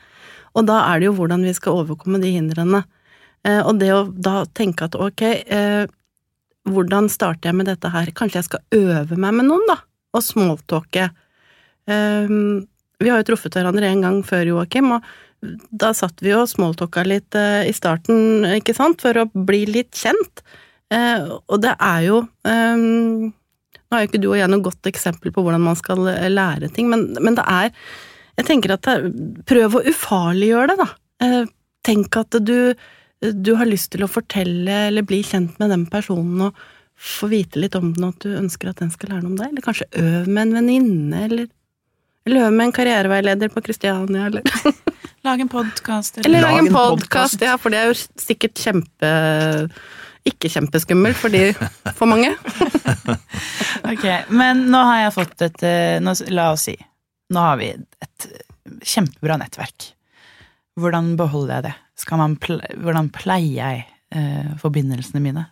og 0.57 0.65
da 0.69 0.79
er 0.87 1.01
det 1.01 1.11
jo 1.11 1.15
hvordan 1.19 1.45
vi 1.45 1.53
skal 1.53 1.83
overkomme 1.83 2.21
de 2.21 2.33
hindrene. 2.33 2.81
Eh, 3.45 3.61
og 3.61 3.77
det 3.81 3.91
å 3.93 4.07
da 4.09 4.43
tenke 4.57 4.87
at 4.87 4.97
ok, 4.97 5.23
eh, 5.23 5.85
hvordan 6.69 7.09
starter 7.13 7.51
jeg 7.51 7.59
med 7.59 7.69
dette 7.69 7.91
her? 7.93 8.09
Kanskje 8.15 8.39
jeg 8.41 8.49
skal 8.49 8.79
øve 8.79 9.17
meg 9.19 9.37
med 9.37 9.49
noen, 9.51 9.65
da? 9.69 9.81
Og 10.17 10.25
smalltalke. 10.25 11.09
Eh, 11.85 12.33
vi 13.03 13.11
har 13.11 13.21
jo 13.21 13.27
truffet 13.33 13.57
hverandre 13.57 13.89
en 13.89 14.05
gang 14.05 14.21
før, 14.25 14.47
Joakim, 14.49 14.95
og 14.97 15.13
da 15.71 15.91
satt 15.95 16.21
vi 16.23 16.33
og 16.35 16.49
smalltalka 16.49 17.03
litt 17.07 17.35
eh, 17.37 17.67
i 17.69 17.73
starten, 17.75 18.45
ikke 18.59 18.75
sant, 18.77 19.03
for 19.03 19.17
å 19.19 19.27
bli 19.33 19.63
litt 19.69 19.93
kjent. 19.97 20.43
Eh, 20.93 21.25
og 21.25 21.61
det 21.63 21.75
er 21.79 22.03
jo 22.07 22.19
eh, 22.47 22.83
Nå 22.83 23.97
har 23.97 24.03
jo 24.03 24.09
ikke 24.09 24.21
du 24.23 24.27
og 24.31 24.39
jeg 24.39 24.49
noe 24.49 24.65
godt 24.65 24.89
eksempel 24.89 25.33
på 25.33 25.41
hvordan 25.45 25.61
man 25.61 25.77
skal 25.77 26.01
lære 26.33 26.71
ting, 26.73 26.87
men, 26.89 27.11
men 27.21 27.37
det 27.37 27.43
er 27.45 27.69
Jeg 28.39 28.47
tenker 28.47 28.73
at 28.73 28.87
det, 28.87 29.11
prøv 29.49 29.77
å 29.77 29.83
ufarliggjøre 29.85 30.73
det, 30.73 30.77
da. 30.81 31.33
Tenk 31.85 32.17
at 32.17 32.39
du, 32.41 32.73
du 33.21 33.51
har 33.59 33.69
lyst 33.69 33.91
til 33.93 34.01
å 34.01 34.09
fortelle 34.09 34.87
eller 34.87 35.05
bli 35.05 35.21
kjent 35.21 35.59
med 35.61 35.69
den 35.69 35.85
personen 35.91 36.47
og 36.47 36.63
få 36.97 37.29
vite 37.29 37.61
litt 37.61 37.75
om 37.77 37.91
den, 37.93 38.07
og 38.07 38.15
at 38.15 38.25
du 38.25 38.37
ønsker 38.39 38.71
at 38.71 38.81
den 38.81 38.91
skal 38.93 39.13
lære 39.13 39.25
noe 39.25 39.33
om 39.33 39.37
deg. 39.37 39.51
Eller 39.51 39.65
kanskje 39.65 39.89
øv 39.99 40.27
med 40.29 40.41
en 40.47 40.57
venninne, 40.57 41.21
eller, 41.27 41.47
eller 42.25 42.47
øv 42.47 42.57
med 42.57 42.65
en 42.65 42.75
karriereveileder 42.79 43.53
på 43.53 43.63
Kristiania, 43.65 44.29
eller 44.31 44.41
Lage 45.23 45.45
en 45.45 45.49
podkast. 45.49 46.17
Eller, 46.17 46.29
eller 46.29 46.41
lag 46.41 46.59
en 46.59 46.73
podkast, 46.73 47.41
ja, 47.41 47.55
for 47.57 47.71
det 47.71 47.79
er 47.79 47.91
jo 47.93 47.99
sikkert 48.19 48.59
kjempe 48.59 49.11
ikke 50.27 50.49
kjempeskummelt 50.51 51.19
for, 51.19 51.31
de, 51.31 51.51
for 51.97 52.07
mange. 52.07 52.31
ok, 53.91 54.05
men 54.35 54.65
nå 54.71 54.81
har 54.87 55.01
jeg 55.05 55.15
fått 55.17 55.43
et 55.47 55.65
eh, 55.67 55.97
nå, 56.03 56.15
La 56.31 56.51
oss 56.53 56.67
si 56.69 56.75
Nå 57.33 57.43
har 57.43 57.57
vi 57.59 57.71
et 57.73 58.27
kjempebra 58.87 59.39
nettverk. 59.41 59.89
Hvordan 60.79 61.13
beholder 61.19 61.55
jeg 61.55 61.65
det? 61.67 61.73
Skal 62.03 62.19
man 62.19 62.35
ple 62.41 62.59
hvordan 62.83 63.09
pleier 63.13 63.55
jeg 63.57 63.83
eh, 64.15 64.53
forbindelsene 64.61 65.23
mine? 65.23 65.45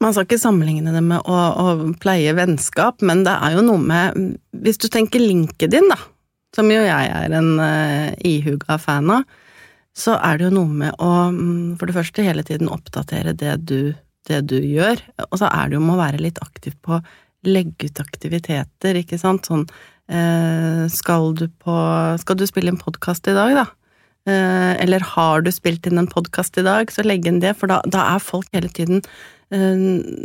Man 0.00 0.14
skal 0.14 0.24
ikke 0.24 0.40
sammenligne 0.40 0.94
det 0.94 1.02
med 1.04 1.26
å, 1.28 1.36
å, 1.36 1.92
pleie 2.00 2.32
vennskap, 2.38 3.02
men 3.04 3.26
det 3.26 3.34
er 3.34 3.58
jo 3.58 3.66
noe 3.66 3.82
med 3.82 4.38
Hvis 4.64 4.80
du 4.80 4.88
tenker 4.88 5.20
LinkedIn, 5.20 5.90
da, 5.92 5.98
som 6.56 6.70
jo 6.72 6.80
jeg 6.82 7.12
er 7.14 7.36
en 7.38 7.50
uh, 7.60 8.10
ihuga 8.26 8.78
fan 8.82 9.10
av, 9.14 9.24
så 9.96 10.16
er 10.22 10.38
det 10.38 10.48
jo 10.48 10.54
noe 10.54 10.76
med 10.82 11.02
å 11.02 11.10
mm, 11.34 11.78
for 11.80 11.90
det 11.90 11.96
første 11.96 12.24
hele 12.24 12.44
tiden 12.46 12.70
oppdatere 12.70 13.34
det 13.36 13.56
du, 13.68 13.92
det 14.30 14.44
du 14.50 14.58
gjør, 14.58 15.02
og 15.28 15.40
så 15.40 15.50
er 15.50 15.70
det 15.70 15.78
jo 15.78 15.82
med 15.84 15.96
å 15.96 16.02
være 16.02 16.22
litt 16.22 16.38
aktiv 16.44 16.76
på 16.84 16.98
å 16.98 17.02
legge 17.48 17.88
ut 17.88 18.02
aktiviteter, 18.02 19.00
ikke 19.00 19.18
sant, 19.20 19.48
sånn 19.48 19.66
uh, 19.66 20.86
skal 20.92 21.34
du 21.38 21.46
på 21.62 21.76
Skal 22.20 22.38
du 22.38 22.46
spille 22.48 22.74
en 22.74 22.80
podkast 22.80 23.30
i 23.30 23.36
dag, 23.36 23.56
da? 23.62 23.66
Uh, 24.28 24.76
eller 24.76 25.02
har 25.16 25.42
du 25.42 25.48
spilt 25.54 25.86
inn 25.88 25.98
en 25.98 26.10
podkast 26.10 26.58
i 26.60 26.66
dag, 26.66 26.92
så 26.92 27.02
legg 27.06 27.26
inn 27.26 27.40
det, 27.42 27.56
for 27.58 27.72
da, 27.72 27.80
da 27.88 28.10
er 28.14 28.24
folk 28.24 28.50
hele 28.54 28.68
tiden 28.68 29.00
Eh, 29.50 29.76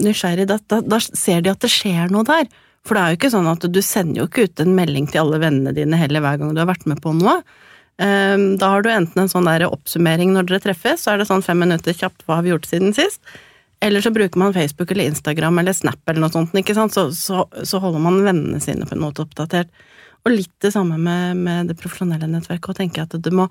nysgjerrig, 0.05 0.45
da, 0.51 0.59
da, 0.69 0.81
da, 0.85 0.99
ser 1.01 1.41
de 1.41 1.49
at 1.49 1.63
det 1.63 1.71
skjer 1.73 2.11
noe 2.13 2.25
der. 2.27 2.45
For 2.85 2.97
det 2.97 3.01
er 3.01 3.13
jo 3.13 3.19
ikke 3.19 3.33
sånn 3.33 3.49
at 3.49 3.65
du 3.65 3.81
sender 3.81 4.21
jo 4.21 4.27
ikke 4.29 4.45
ut 4.45 4.61
en 4.61 4.75
melding 4.77 5.07
til 5.09 5.23
alle 5.23 5.41
vennene 5.41 5.73
dine 5.73 5.97
heller 5.97 6.21
hver 6.21 6.37
gang 6.41 6.53
du 6.53 6.61
har 6.61 6.69
vært 6.69 6.85
med 6.89 7.01
på 7.01 7.15
noe. 7.17 7.39
Eh, 7.97 8.37
da 8.61 8.69
har 8.73 8.85
du 8.85 8.91
enten 8.93 9.23
en 9.23 9.31
sånn 9.31 9.49
der 9.49 9.65
oppsummering 9.69 10.35
når 10.35 10.49
dere 10.49 10.63
treffes, 10.67 11.05
så 11.05 11.13
er 11.13 11.21
det 11.21 11.29
sånn 11.31 11.45
fem 11.45 11.59
minutter 11.63 11.95
kjapt 11.97 12.25
hva 12.25 12.39
har 12.39 12.45
vi 12.45 12.53
gjort 12.53 12.69
siden 12.69 12.95
sist. 12.97 13.21
Eller 13.83 14.01
så 14.01 14.11
bruker 14.13 14.39
man 14.39 14.53
Facebook 14.55 14.91
eller 14.91 15.09
Instagram 15.09 15.59
eller 15.59 15.75
Snap 15.75 15.99
eller 16.07 16.23
noe 16.23 16.33
sånt, 16.33 16.55
ikke 16.57 16.77
sant? 16.77 16.95
Så, 16.95 17.09
så, 17.17 17.43
så 17.63 17.81
holder 17.83 18.01
man 18.01 18.23
vennene 18.25 18.61
sine 18.63 18.87
på 18.87 18.95
en 18.95 19.03
måte 19.03 19.25
oppdatert. 19.25 19.71
Og 20.25 20.33
litt 20.33 20.53
det 20.63 20.71
samme 20.73 20.97
med, 20.97 21.37
med 21.37 21.67
det 21.69 21.75
profesjonelle 21.77 22.25
nettverket. 22.31 22.71
Og 22.71 22.77
tenker 22.79 23.03
at 23.03 23.13
det 23.21 23.33
må, 23.35 23.45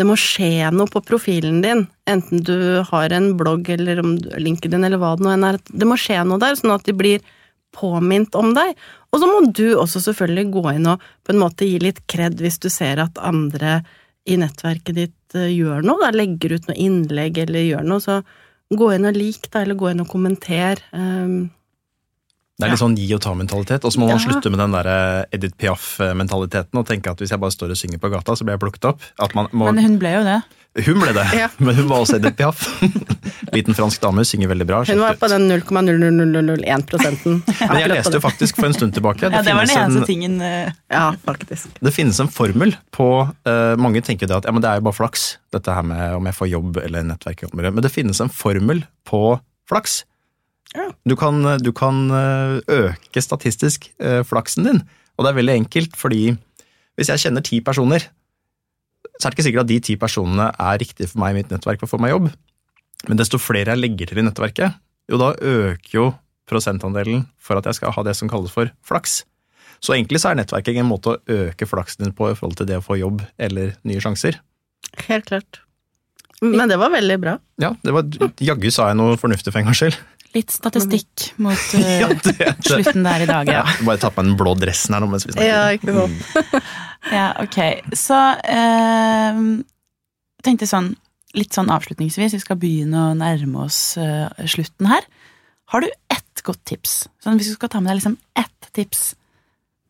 det 0.00 0.06
må, 0.08 0.16
skje 0.16 0.70
noe 0.72 0.88
på 0.88 1.02
profilen 1.04 1.60
din, 1.64 1.84
enten 2.08 2.40
du 2.46 2.80
har 2.88 3.12
en 3.12 3.34
blogg 3.36 3.68
eller 3.74 4.00
om 4.00 4.14
linken 4.40 4.72
din 4.72 4.88
eller 4.88 5.02
hva 5.02 5.14
det 5.18 5.26
nå 5.26 5.34
enn 5.34 5.48
er. 5.50 5.60
Det 5.68 5.88
må 5.88 5.98
skje 6.00 6.22
noe 6.24 6.40
der, 6.40 6.56
sånn 6.56 6.72
at 6.72 6.88
de 6.88 6.96
blir 6.96 7.20
påminnet 7.74 8.36
om 8.38 8.52
deg. 8.56 8.72
Og 9.12 9.20
så 9.20 9.28
må 9.30 9.42
du 9.54 9.76
også 9.76 10.02
selvfølgelig 10.06 10.46
gå 10.54 10.64
inn 10.74 10.88
og 10.94 11.04
på 11.26 11.34
en 11.34 11.42
måte 11.42 11.68
gi 11.68 11.78
litt 11.82 12.00
kred 12.10 12.40
hvis 12.42 12.60
du 12.62 12.70
ser 12.72 13.02
at 13.02 13.20
andre 13.22 13.82
i 14.24 14.38
nettverket 14.40 14.96
ditt 14.96 15.36
uh, 15.36 15.50
gjør 15.50 15.84
noe, 15.84 16.00
da, 16.00 16.14
legger 16.14 16.56
ut 16.56 16.70
noe 16.70 16.78
innlegg 16.80 17.42
eller 17.44 17.66
gjør 17.66 17.84
noe, 17.86 18.00
så 18.00 18.22
gå 18.74 18.88
inn 18.94 19.08
og 19.08 19.18
lik, 19.18 19.50
da, 19.50 19.62
eller 19.62 19.78
gå 19.78 19.90
inn 19.90 20.02
og 20.02 20.08
kommenter. 20.10 20.80
Um, 20.96 21.50
det 22.54 22.68
er 22.68 22.70
litt 22.70 22.78
sånn 22.78 22.94
gi 22.94 23.08
og 23.16 23.22
ta-mentalitet. 23.24 23.82
Og 23.82 23.90
så 23.90 23.98
må 23.98 24.06
man 24.06 24.20
slutte 24.22 24.50
med 24.52 24.60
den 24.62 24.74
der 24.76 24.88
eh, 24.90 25.22
Edith 25.34 25.56
Piaf-mentaliteten 25.58 26.78
og 26.78 26.86
tenke 26.86 27.10
at 27.10 27.18
hvis 27.22 27.32
jeg 27.34 27.42
bare 27.42 27.54
står 27.54 27.72
og 27.74 27.80
synger 27.80 27.98
på 28.02 28.12
gata, 28.12 28.36
så 28.38 28.46
blir 28.46 28.54
jeg 28.54 28.62
plukket 28.62 28.92
opp. 28.92 29.02
Må... 29.34 29.66
Men 29.66 29.82
hun 29.82 29.96
ble 29.98 30.12
jo 30.20 30.22
det. 30.26 30.42
Hun 30.74 30.98
ble 30.98 31.12
det, 31.14 31.24
ja. 31.38 31.48
men 31.62 31.76
hun 31.78 31.86
var 31.90 32.02
også 32.02 32.18
Edith 32.18 32.34
Piaf. 32.38 32.62
Liten 33.54 33.74
fransk 33.78 34.02
dame, 34.02 34.24
synger 34.26 34.50
veldig 34.50 34.66
bra. 34.70 34.80
Hun 34.86 35.02
var 35.02 35.18
på 35.18 35.30
den 35.30 35.46
0,0001 35.50 36.86
prosenten. 36.90 37.42
men 37.60 37.82
jeg 37.82 37.90
leste 37.92 38.14
jo 38.18 38.22
faktisk 38.22 38.58
for 38.58 38.70
en 38.70 38.78
stund 38.78 38.94
tilbake 38.96 39.26
Ja, 39.26 39.42
det 39.42 39.54
var 39.54 39.66
den 39.66 39.74
eneste 39.74 40.02
en... 40.02 40.08
tingen 40.08 40.38
uh... 40.42 40.70
Ja, 40.90 41.08
faktisk. 41.26 41.74
Det 41.78 41.94
finnes 41.94 42.18
en 42.22 42.30
formel 42.30 42.74
på 42.94 43.08
uh, 43.26 43.74
Mange 43.82 44.02
tenker 44.06 44.30
det 44.30 44.38
at 44.40 44.48
ja, 44.48 44.54
men 44.54 44.62
det 44.62 44.70
er 44.70 44.78
jo 44.78 44.88
bare 44.88 44.98
flaks, 44.98 45.28
dette 45.54 45.74
her 45.74 45.86
med 45.86 46.18
om 46.18 46.30
jeg 46.30 46.38
får 46.38 46.50
jobb 46.54 46.82
eller 46.82 47.06
nettverk. 47.06 47.46
Men 47.54 47.82
det 47.82 47.94
finnes 47.94 48.22
en 48.22 48.30
formel 48.30 48.82
på 49.10 49.26
flaks. 49.70 50.02
Ja. 50.74 50.88
Du, 51.06 51.14
kan, 51.18 51.38
du, 51.62 51.70
kan, 51.76 52.08
eh, 52.10 52.56
øke 52.72 53.22
statistisk 53.22 53.90
eh, 54.02 54.22
flaksen 54.26 54.66
din, 54.66 54.80
og 55.14 55.24
det 55.24 55.30
er 55.30 55.38
veldig 55.38 55.56
enkelt, 55.60 55.94
fordi 55.98 56.32
hvis 56.98 57.10
jeg 57.12 57.26
kjenner 57.26 57.44
ti 57.46 57.60
personer, 57.64 58.08
så 59.14 59.26
er 59.26 59.30
det 59.30 59.36
ikke 59.36 59.46
sikkert 59.46 59.66
at 59.66 59.70
de 59.70 59.78
ti 59.86 59.96
personene 60.00 60.48
er 60.50 60.80
riktige 60.82 61.10
for 61.10 61.22
meg 61.22 61.34
i 61.34 61.38
mitt 61.38 61.52
nettverk 61.52 61.82
for 61.82 61.86
å 61.86 61.94
få 61.94 62.02
meg 62.02 62.14
jobb. 62.14 62.32
Men 63.08 63.20
desto 63.20 63.38
flere 63.38 63.74
jeg 63.74 63.82
legger 63.82 64.10
til 64.10 64.22
i 64.22 64.26
nettverket, 64.26 64.80
jo 65.10 65.20
da 65.20 65.34
øker 65.36 65.92
jo 65.92 66.08
prosentandelen 66.50 67.26
for 67.40 67.60
at 67.60 67.68
jeg 67.68 67.78
skal 67.78 67.94
ha 67.94 68.04
det 68.06 68.16
som 68.18 68.30
kalles 68.30 68.52
for 68.52 68.70
flaks. 68.86 69.22
Så 69.84 69.94
egentlig 69.94 70.22
så 70.22 70.32
er 70.32 70.40
nettverking 70.40 70.80
en 70.80 70.88
måte 70.88 71.12
å 71.12 71.20
øke 71.30 71.68
flaksen 71.68 72.06
din 72.06 72.16
på 72.16 72.30
i 72.30 72.38
forhold 72.38 72.58
til 72.60 72.68
det 72.70 72.80
å 72.80 72.84
få 72.84 72.98
jobb 73.00 73.22
eller 73.36 73.76
nye 73.84 74.02
sjanser. 74.02 74.40
Helt 75.08 75.28
klart. 75.28 75.60
Men 76.44 76.68
det 76.68 76.78
var 76.80 76.92
veldig 76.92 77.16
bra. 77.20 77.36
Ja, 77.60 77.72
det 77.84 77.92
var, 77.94 78.08
jaggu 78.42 78.70
sa 78.74 78.90
jeg 78.90 78.98
noe 78.98 79.18
fornuftig 79.20 79.52
for 79.52 79.60
en 79.60 79.68
gangs 79.68 79.80
skyld. 79.80 79.96
Litt 80.34 80.50
statistikk 80.50 81.28
mot 81.42 81.74
uh, 81.76 81.84
ja, 82.02 82.08
det, 82.10 82.34
det. 82.38 82.54
slutten 82.66 83.06
der 83.06 83.22
i 83.22 83.28
dag, 83.30 83.50
ja. 83.50 83.62
ja 83.62 83.86
bare 83.86 84.00
ta 84.02 84.10
på 84.10 84.24
den 84.26 84.34
blå 84.38 84.56
dressen 84.58 84.96
her 84.96 85.04
nå 85.04 85.10
mens 85.12 85.26
vi 85.28 85.34
snakker. 85.34 85.46
Ja, 85.46 85.62
ikke 85.76 85.94
sant. 85.94 86.24
Mm. 86.34 86.68
ja, 87.18 87.28
ok. 87.44 87.58
Så 87.94 88.18
uh, 88.18 89.42
tenkte 90.42 90.68
sånn, 90.70 90.90
litt 91.38 91.54
sånn 91.54 91.70
avslutningsvis, 91.74 92.34
vi 92.34 92.42
skal 92.42 92.58
begynne 92.58 93.10
å 93.12 93.14
nærme 93.18 93.68
oss 93.68 93.78
uh, 94.00 94.26
slutten 94.50 94.90
her. 94.90 95.06
Har 95.70 95.86
du 95.86 95.90
ett 96.10 96.42
godt 96.46 96.64
tips? 96.66 97.04
Sånn, 97.22 97.38
hvis 97.38 97.52
du 97.52 97.58
skal 97.58 97.70
ta 97.70 97.82
med 97.82 97.92
deg 97.92 98.02
liksom 98.02 98.18
ett 98.38 98.70
tips 98.74 99.12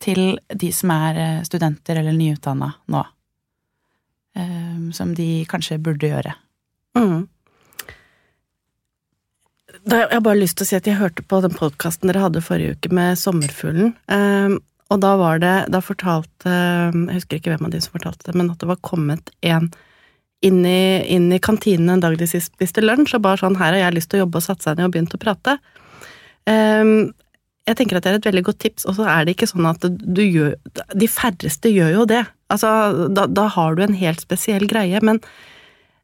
til 0.05 0.37
de 0.53 0.69
som 0.77 0.91
er 0.93 1.19
eh, 1.19 1.43
studenter 1.47 1.97
eller 1.97 2.13
nyutdanna 2.13 2.69
nå, 2.93 3.01
som 4.93 5.15
de 5.17 5.27
kanskje 5.49 5.79
burde 5.81 6.11
gjøre? 6.11 6.35
Mm. 6.99 7.25
Jeg 9.85 10.09
har 10.09 10.23
bare 10.25 10.41
lyst 10.41 10.57
til 10.57 10.65
å 10.65 10.69
si 10.69 10.77
at 10.79 10.87
jeg 10.89 10.97
hørte 10.97 11.25
på 11.29 11.41
den 11.45 11.53
podkasten 11.53 12.09
dere 12.09 12.23
hadde 12.25 12.45
forrige 12.45 12.77
uke 12.79 12.93
med 12.95 13.19
Sommerfuglen. 13.21 13.93
Um, 14.09 14.61
og 14.93 15.01
da 15.01 15.15
var 15.17 15.41
det 15.41 15.53
Da 15.73 15.81
fortalte 15.81 16.53
Jeg 16.53 17.17
husker 17.17 17.39
ikke 17.39 17.55
hvem 17.55 17.67
av 17.67 17.73
de 17.73 17.81
som 17.83 17.95
fortalte 17.97 18.29
det, 18.29 18.37
men 18.37 18.51
at 18.53 18.61
det 18.61 18.69
var 18.69 18.81
kommet 18.85 19.33
en 19.45 19.71
inn 20.45 20.61
i, 20.69 21.01
inn 21.09 21.31
i 21.33 21.41
kantinen 21.41 21.89
en 21.95 22.03
dag 22.03 22.19
de 22.21 22.27
spiste 22.29 22.83
lunsj, 22.85 23.15
og 23.17 23.23
bare 23.25 23.41
sånn 23.41 23.57
'Her 23.57 23.73
har 23.73 23.81
jeg 23.81 23.95
lyst 23.97 24.11
til 24.13 24.21
å 24.21 24.25
jobbe', 24.25 24.41
og 24.43 24.45
satt 24.45 24.61
seg 24.61 24.77
ned 24.77 24.85
og 24.85 24.93
begynt 24.93 25.15
å 25.17 25.21
prate. 25.23 25.55
Um, 26.45 27.15
jeg 27.65 27.79
tenker 27.79 27.97
at 27.97 28.05
det 28.05 28.11
er 28.13 28.19
et 28.19 28.29
veldig 28.29 28.45
godt 28.45 28.61
tips, 28.61 28.85
og 28.85 28.99
så 28.99 29.07
er 29.09 29.25
det 29.25 29.37
ikke 29.37 29.49
sånn 29.49 29.71
at 29.71 29.81
du 29.89 30.21
gjør 30.21 30.53
De 30.93 31.09
færreste 31.09 31.73
gjør 31.73 31.95
jo 31.95 32.05
det. 32.05 32.27
Altså, 32.53 33.09
da, 33.09 33.25
da 33.25 33.49
har 33.49 33.75
du 33.75 33.83
en 33.83 33.97
helt 33.97 34.21
spesiell 34.21 34.69
greie, 34.69 35.01
men 35.01 35.23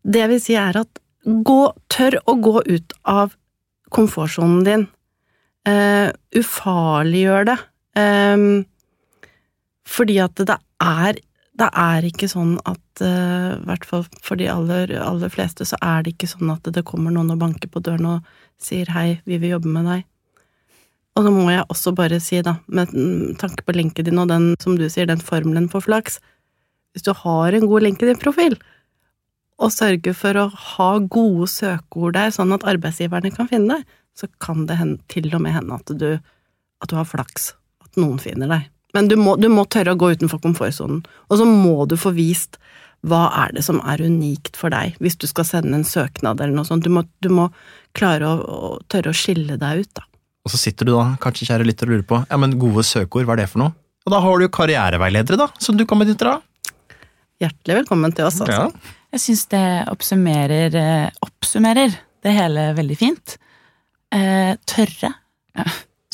det 0.09 0.25
jeg 0.25 0.33
vil 0.33 0.41
si 0.41 0.57
er 0.57 0.81
at 0.81 1.03
gå, 1.25 1.61
tør 1.93 2.17
å 2.25 2.37
gå 2.41 2.63
ut 2.65 2.97
av 3.05 3.37
komfortsonen 3.95 4.65
din. 4.67 4.87
Uh, 5.69 6.09
ufarliggjør 6.37 7.51
det. 7.51 7.59
Um, 7.99 8.65
fordi 9.91 10.21
at 10.23 10.39
det 10.39 10.57
er 10.81 11.19
Det 11.61 11.67
er 11.77 12.05
ikke 12.09 12.25
sånn 12.31 12.55
at 12.65 13.03
uh, 13.05 13.59
hvert 13.69 13.83
fall 13.85 14.07
for 14.25 14.41
de 14.41 14.47
aller, 14.49 14.95
aller 14.97 15.29
fleste, 15.29 15.67
så 15.69 15.77
er 15.85 16.07
det 16.07 16.15
ikke 16.15 16.31
sånn 16.31 16.55
at 16.55 16.65
det 16.73 16.87
kommer 16.89 17.13
noen 17.13 17.35
og 17.35 17.43
banker 17.43 17.69
på 17.69 17.83
døren 17.85 18.07
og 18.09 18.31
sier 18.57 18.89
'hei, 18.89 19.21
vi 19.29 19.37
vil 19.37 19.59
jobbe 19.59 19.69
med 19.69 19.85
deg'. 19.85 20.07
Og 21.19 21.27
så 21.27 21.33
må 21.35 21.51
jeg 21.51 21.67
også 21.69 21.93
bare 21.93 22.21
si, 22.23 22.41
da, 22.41 22.55
med 22.67 22.89
tanke 23.37 23.67
på 23.67 23.75
linken 23.77 24.07
din 24.07 24.21
og 24.23 24.31
den, 24.31 24.55
som 24.63 24.79
du 24.79 24.87
sier, 24.89 25.05
den 25.11 25.21
formelen 25.21 25.69
for 25.69 25.85
flaks 25.85 26.21
Hvis 26.95 27.05
du 27.05 27.13
har 27.13 27.53
en 27.53 27.67
god 27.69 27.85
LinkedIn-profil, 27.85 28.57
og 29.61 29.73
sørge 29.75 30.15
for 30.17 30.39
å 30.41 30.49
ha 30.49 30.91
gode 31.05 31.49
søkeord 31.53 32.17
der, 32.17 32.33
sånn 32.35 32.55
at 32.57 32.67
arbeidsgiverne 32.69 33.33
kan 33.35 33.49
finne 33.51 33.79
deg, 33.81 33.97
så 34.17 34.29
kan 34.43 34.67
det 34.69 34.79
hende, 34.81 35.01
til 35.13 35.29
og 35.37 35.43
med 35.45 35.55
hende 35.57 35.77
at 35.77 35.93
du, 36.01 36.11
at 36.81 36.93
du 36.93 36.97
har 36.97 37.09
flaks, 37.09 37.53
at 37.85 38.01
noen 38.01 38.21
finner 38.23 38.51
deg. 38.51 38.69
Men 38.97 39.11
du 39.11 39.15
må, 39.21 39.37
du 39.39 39.47
må 39.53 39.67
tørre 39.71 39.95
å 39.95 39.99
gå 40.01 40.15
utenfor 40.17 40.41
komfortsonen, 40.43 41.05
og 41.29 41.39
så 41.39 41.47
må 41.47 41.85
du 41.89 41.97
få 42.01 42.15
vist 42.17 42.59
hva 43.07 43.29
er 43.47 43.55
det 43.57 43.63
som 43.65 43.79
er 43.89 44.03
unikt 44.05 44.59
for 44.61 44.73
deg, 44.73 44.97
hvis 45.01 45.17
du 45.21 45.27
skal 45.31 45.47
sende 45.49 45.79
en 45.79 45.87
søknad 45.89 46.41
eller 46.41 46.53
noe 46.57 46.69
sånt. 46.69 46.85
Du 46.85 46.93
må, 46.93 47.07
du 47.25 47.31
må 47.33 47.47
klare 47.97 48.29
å, 48.29 48.41
å, 48.41 48.73
tørre 48.93 49.15
å 49.15 49.17
skille 49.17 49.57
deg 49.61 49.85
ut, 49.85 49.93
da. 49.97 50.05
Og 50.45 50.53
så 50.53 50.61
sitter 50.61 50.89
du 50.89 50.95
da, 50.95 51.07
kanskje 51.21 51.49
kjære 51.49 51.69
lytter, 51.69 51.89
og 51.89 51.95
lurer 51.95 52.07
på 52.09 52.21
ja, 52.25 52.41
men 52.41 52.59
gode 52.61 52.85
søkeord, 52.89 53.29
hva 53.29 53.37
er 53.37 53.45
det 53.45 53.51
for 53.53 53.65
noe? 53.65 53.77
Og 54.09 54.13
da 54.13 54.21
har 54.25 54.37
du 54.37 54.47
jo 54.47 54.53
karriereveiledere, 54.57 55.41
da, 55.41 55.49
som 55.61 55.77
du 55.77 55.85
kan 55.89 56.01
benytte 56.01 56.25
deg 56.25 56.39
av. 56.39 56.97
Hjertelig 57.41 57.79
velkommen 57.83 58.13
til 58.17 58.29
oss, 58.29 58.41
altså. 58.45 58.69
Ja. 58.69 58.97
Jeg 59.11 59.23
syns 59.25 59.45
det 59.51 59.65
oppsummerer, 59.91 60.75
eh, 60.79 61.11
oppsummerer, 61.27 61.95
det 62.23 62.35
hele 62.37 62.71
veldig 62.77 62.99
fint. 62.99 63.37
Eh, 64.15 64.55
tørre. 64.71 65.13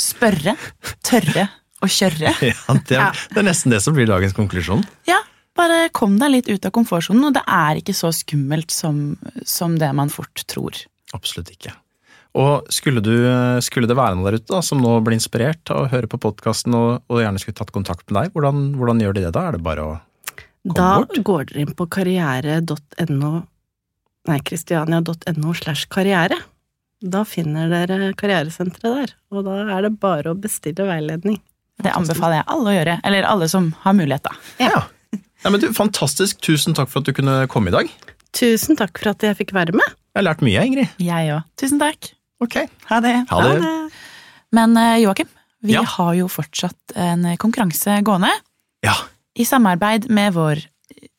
Spørre. 0.01 0.57
Tørre 1.05 1.49
å 1.85 1.89
kjøre. 1.91 2.33
Ja, 2.51 2.77
det, 2.89 2.99
er, 2.99 3.25
det 3.33 3.43
er 3.43 3.49
nesten 3.51 3.75
det 3.75 3.83
som 3.85 3.97
blir 3.97 4.09
dagens 4.09 4.37
konklusjon. 4.37 4.85
Ja, 5.09 5.21
bare 5.57 5.89
kom 5.97 6.19
deg 6.21 6.33
litt 6.33 6.49
ut 6.49 6.69
av 6.69 6.73
komfortsonen, 6.77 7.29
og 7.29 7.37
det 7.37 7.45
er 7.45 7.81
ikke 7.81 7.97
så 7.97 8.13
skummelt 8.15 8.73
som, 8.73 9.17
som, 9.45 9.77
det 9.81 9.91
man 9.97 10.13
fort 10.13 10.45
tror. 10.49 10.79
Absolutt 11.17 11.53
ikke. 11.53 11.75
Og 12.37 12.69
skulle, 12.73 13.01
du, 13.01 13.15
skulle 13.65 13.89
det 13.89 13.97
være 13.97 14.17
noen 14.17 14.29
der 14.29 14.41
ute 14.41 14.53
da, 14.53 14.61
som 14.65 14.83
nå 14.83 14.99
blir 15.05 15.17
inspirert 15.17 15.73
av 15.73 15.87
å 15.87 15.93
høre 15.93 16.09
på 16.13 16.21
podkasten 16.21 16.77
og, 16.77 16.91
og, 17.09 17.21
gjerne 17.23 17.41
skulle 17.41 17.57
tatt 17.57 17.73
kontakt 17.73 18.05
med 18.11 18.19
deg, 18.19 18.35
hvordan, 18.35 18.67
hvordan 18.77 19.01
gjør 19.01 19.17
de 19.17 19.25
det 19.25 19.33
da? 19.37 19.47
Er 19.49 19.57
det 19.57 19.65
bare 19.65 19.87
å 19.87 19.95
da 20.75 20.89
bort. 21.03 21.19
går 21.25 21.45
dere 21.51 21.61
inn 21.67 21.75
på 21.79 21.87
karriere.no 21.93 23.33
Nei, 24.27 24.41
kristiania.no 24.43 25.53
slash 25.55 25.87
karriere. 25.93 26.35
Da 26.99 27.21
finner 27.29 27.69
dere 27.71 28.09
karrieresenteret 28.19 28.83
der, 28.97 29.13
og 29.31 29.45
da 29.47 29.61
er 29.77 29.85
det 29.87 29.93
bare 30.03 30.33
å 30.33 30.39
bestille 30.41 30.83
veiledning. 30.89 31.37
Det 31.79 31.93
anbefaler 31.95 32.41
jeg 32.41 32.47
alle 32.51 32.73
å 32.73 32.75
gjøre. 32.75 32.97
Eller 33.07 33.29
alle 33.29 33.47
som 33.53 33.69
har 33.85 33.95
mulighet, 33.95 34.25
da. 34.27 34.35
Ja. 34.59 35.21
ja 35.45 35.53
men 35.53 35.63
du, 35.63 35.69
Fantastisk. 35.77 36.41
Tusen 36.43 36.75
takk 36.75 36.91
for 36.91 37.05
at 37.05 37.07
du 37.07 37.15
kunne 37.15 37.37
komme 37.53 37.71
i 37.71 37.77
dag. 37.77 37.93
Tusen 38.35 38.75
takk 38.81 38.99
for 38.99 39.13
at 39.13 39.23
jeg 39.29 39.39
fikk 39.39 39.55
være 39.55 39.77
med. 39.77 39.87
Jeg 40.17 40.19
har 40.23 40.27
lært 40.33 40.43
mye, 40.43 40.65
Ingrid. 40.67 40.99
Jeg 41.05 41.31
òg. 41.37 41.47
Tusen 41.61 41.79
takk. 41.83 42.11
Ok. 42.43 42.57
Ha 42.91 42.99
det. 43.05 43.15
Ha 43.31 43.43
det. 43.47 43.73
Men 44.57 44.75
eh, 44.81 44.97
Joakim, 45.05 45.29
vi 45.63 45.77
Ja. 45.77 45.85
har 45.95 46.15
jo 46.19 46.27
fortsatt 46.33 46.97
en 46.99 47.29
konkurranse 47.39 48.01
gående. 48.03 48.33
Ja, 48.83 48.97
I 49.37 49.45
samarbeid 49.45 50.09
med 50.09 50.33
vår 50.37 50.63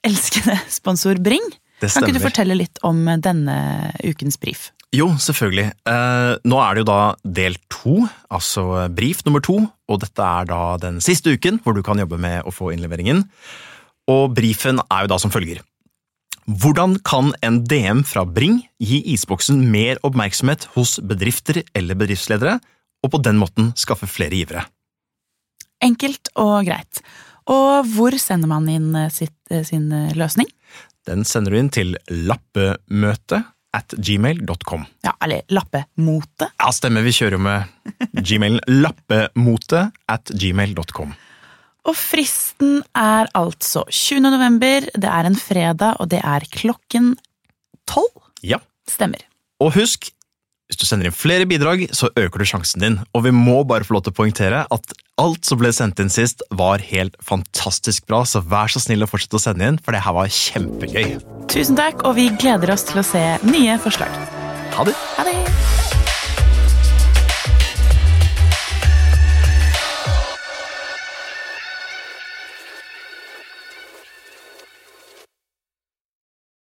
elskede 0.07 0.57
sponsor 0.79 1.21
Bring. 1.21 1.43
Kan 1.77 2.07
ikke 2.07 2.17
du 2.17 2.23
fortelle 2.23 2.57
litt 2.57 2.79
om 2.87 3.03
denne 3.21 3.57
ukens 4.01 4.39
brief? 4.41 4.71
Jo, 4.95 5.11
selvfølgelig. 5.19 5.67
Eh, 5.85 6.33
nå 6.47 6.59
er 6.63 6.73
det 6.73 6.81
jo 6.81 6.87
da 6.87 6.99
del 7.37 7.57
to, 7.69 7.97
altså 8.33 8.87
brief 8.95 9.21
nummer 9.27 9.43
to, 9.43 9.59
og 9.67 9.99
dette 10.01 10.23
er 10.23 10.47
da 10.49 10.61
den 10.81 11.01
siste 11.03 11.35
uken 11.35 11.59
hvor 11.63 11.75
du 11.75 11.83
kan 11.85 11.99
jobbe 11.99 12.17
med 12.21 12.47
å 12.47 12.53
få 12.55 12.71
innleveringen. 12.73 13.25
Og 14.09 14.31
brifen 14.33 14.79
er 14.87 15.03
jo 15.05 15.11
da 15.11 15.19
som 15.21 15.33
følger. 15.33 15.59
Hvordan 16.47 16.95
kan 17.03 17.33
en 17.43 17.59
DM 17.67 18.05
fra 18.07 18.23
Bring 18.23 18.61
gi 18.79 19.01
isboksen 19.11 19.65
mer 19.67 19.99
oppmerksomhet 20.07 20.69
hos 20.77 20.95
bedrifter 21.03 21.59
eller 21.75 21.99
bedriftsledere, 21.99 22.55
og 23.03 23.11
på 23.13 23.19
den 23.21 23.37
måten 23.41 23.73
skaffe 23.77 24.07
flere 24.09 24.39
givere? 24.39 24.63
Enkelt 25.83 26.31
og 26.39 26.63
greit. 26.65 27.03
Og 27.53 27.87
hvor 27.93 28.15
sender 28.19 28.49
man 28.51 28.67
inn 28.71 28.89
eh, 28.97 29.11
sitt, 29.13 29.35
eh, 29.51 29.63
sin 29.67 29.91
eh, 29.95 30.15
løsning? 30.17 30.49
Den 31.07 31.23
sender 31.27 31.53
du 31.53 31.59
inn 31.61 31.71
til 31.71 31.95
lappemøte 32.11 33.43
at 33.77 33.93
gmail.com. 33.95 34.83
Ja, 35.05 35.13
eller 35.23 35.45
lappemote. 35.53 36.49
Ja, 36.57 36.71
stemmer. 36.75 37.05
Vi 37.05 37.13
kjører 37.15 37.37
jo 37.37 37.43
med 37.45 38.19
gmailen 38.25 38.59
lappemote 38.83 39.87
at 40.11 40.33
gmail.com. 40.33 41.15
Og 41.87 41.95
fristen 41.95 42.81
er 42.97 43.29
altså 43.37 43.85
20. 43.87 44.25
november. 44.27 44.89
Det 44.91 45.07
er 45.07 45.29
en 45.29 45.39
fredag, 45.39 46.01
og 46.01 46.11
det 46.11 46.19
er 46.19 46.47
klokken 46.51 47.13
tolv. 47.87 48.25
Ja. 48.43 48.59
Stemmer. 48.91 49.23
Og 49.63 49.71
husk, 49.77 50.11
hvis 50.67 50.79
du 50.81 50.85
sender 50.87 51.07
inn 51.07 51.15
flere 51.15 51.47
bidrag, 51.47 51.85
så 51.95 52.09
øker 52.11 52.43
du 52.43 52.47
sjansen 52.47 52.83
din. 52.83 52.97
Og 53.15 53.23
vi 53.27 53.33
må 53.35 53.61
bare 53.67 53.87
få 53.87 53.97
lov 53.97 54.05
til 54.05 54.15
å 54.15 54.17
poengtere 54.19 54.65
at 54.67 54.97
alt 55.17 55.47
som 55.47 55.61
ble 55.61 55.71
sendt 55.73 56.01
inn 56.03 56.11
sist, 56.13 56.43
var 56.51 56.83
helt 56.91 57.15
fantastisk 57.23 58.05
bra, 58.09 58.23
så 58.27 58.43
vær 58.43 58.71
så 58.71 58.83
snill 58.83 59.07
å 59.07 59.09
fortsette 59.09 59.39
å 59.39 59.45
sende 59.47 59.71
inn, 59.71 59.79
for 59.81 59.95
det 59.95 60.03
her 60.05 60.17
var 60.17 60.29
kjempegøy. 60.33 61.17
Tusen 61.51 61.79
takk, 61.79 62.03
og 62.03 62.19
vi 62.19 62.27
gleder 62.35 62.75
oss 62.75 62.85
til 62.89 63.01
å 63.01 63.07
se 63.07 63.23
nye 63.47 63.79
forslag. 63.81 64.13
Ha 64.77 64.87
det! 64.87 64.99
Ha 65.17 65.27
det! 65.31 65.66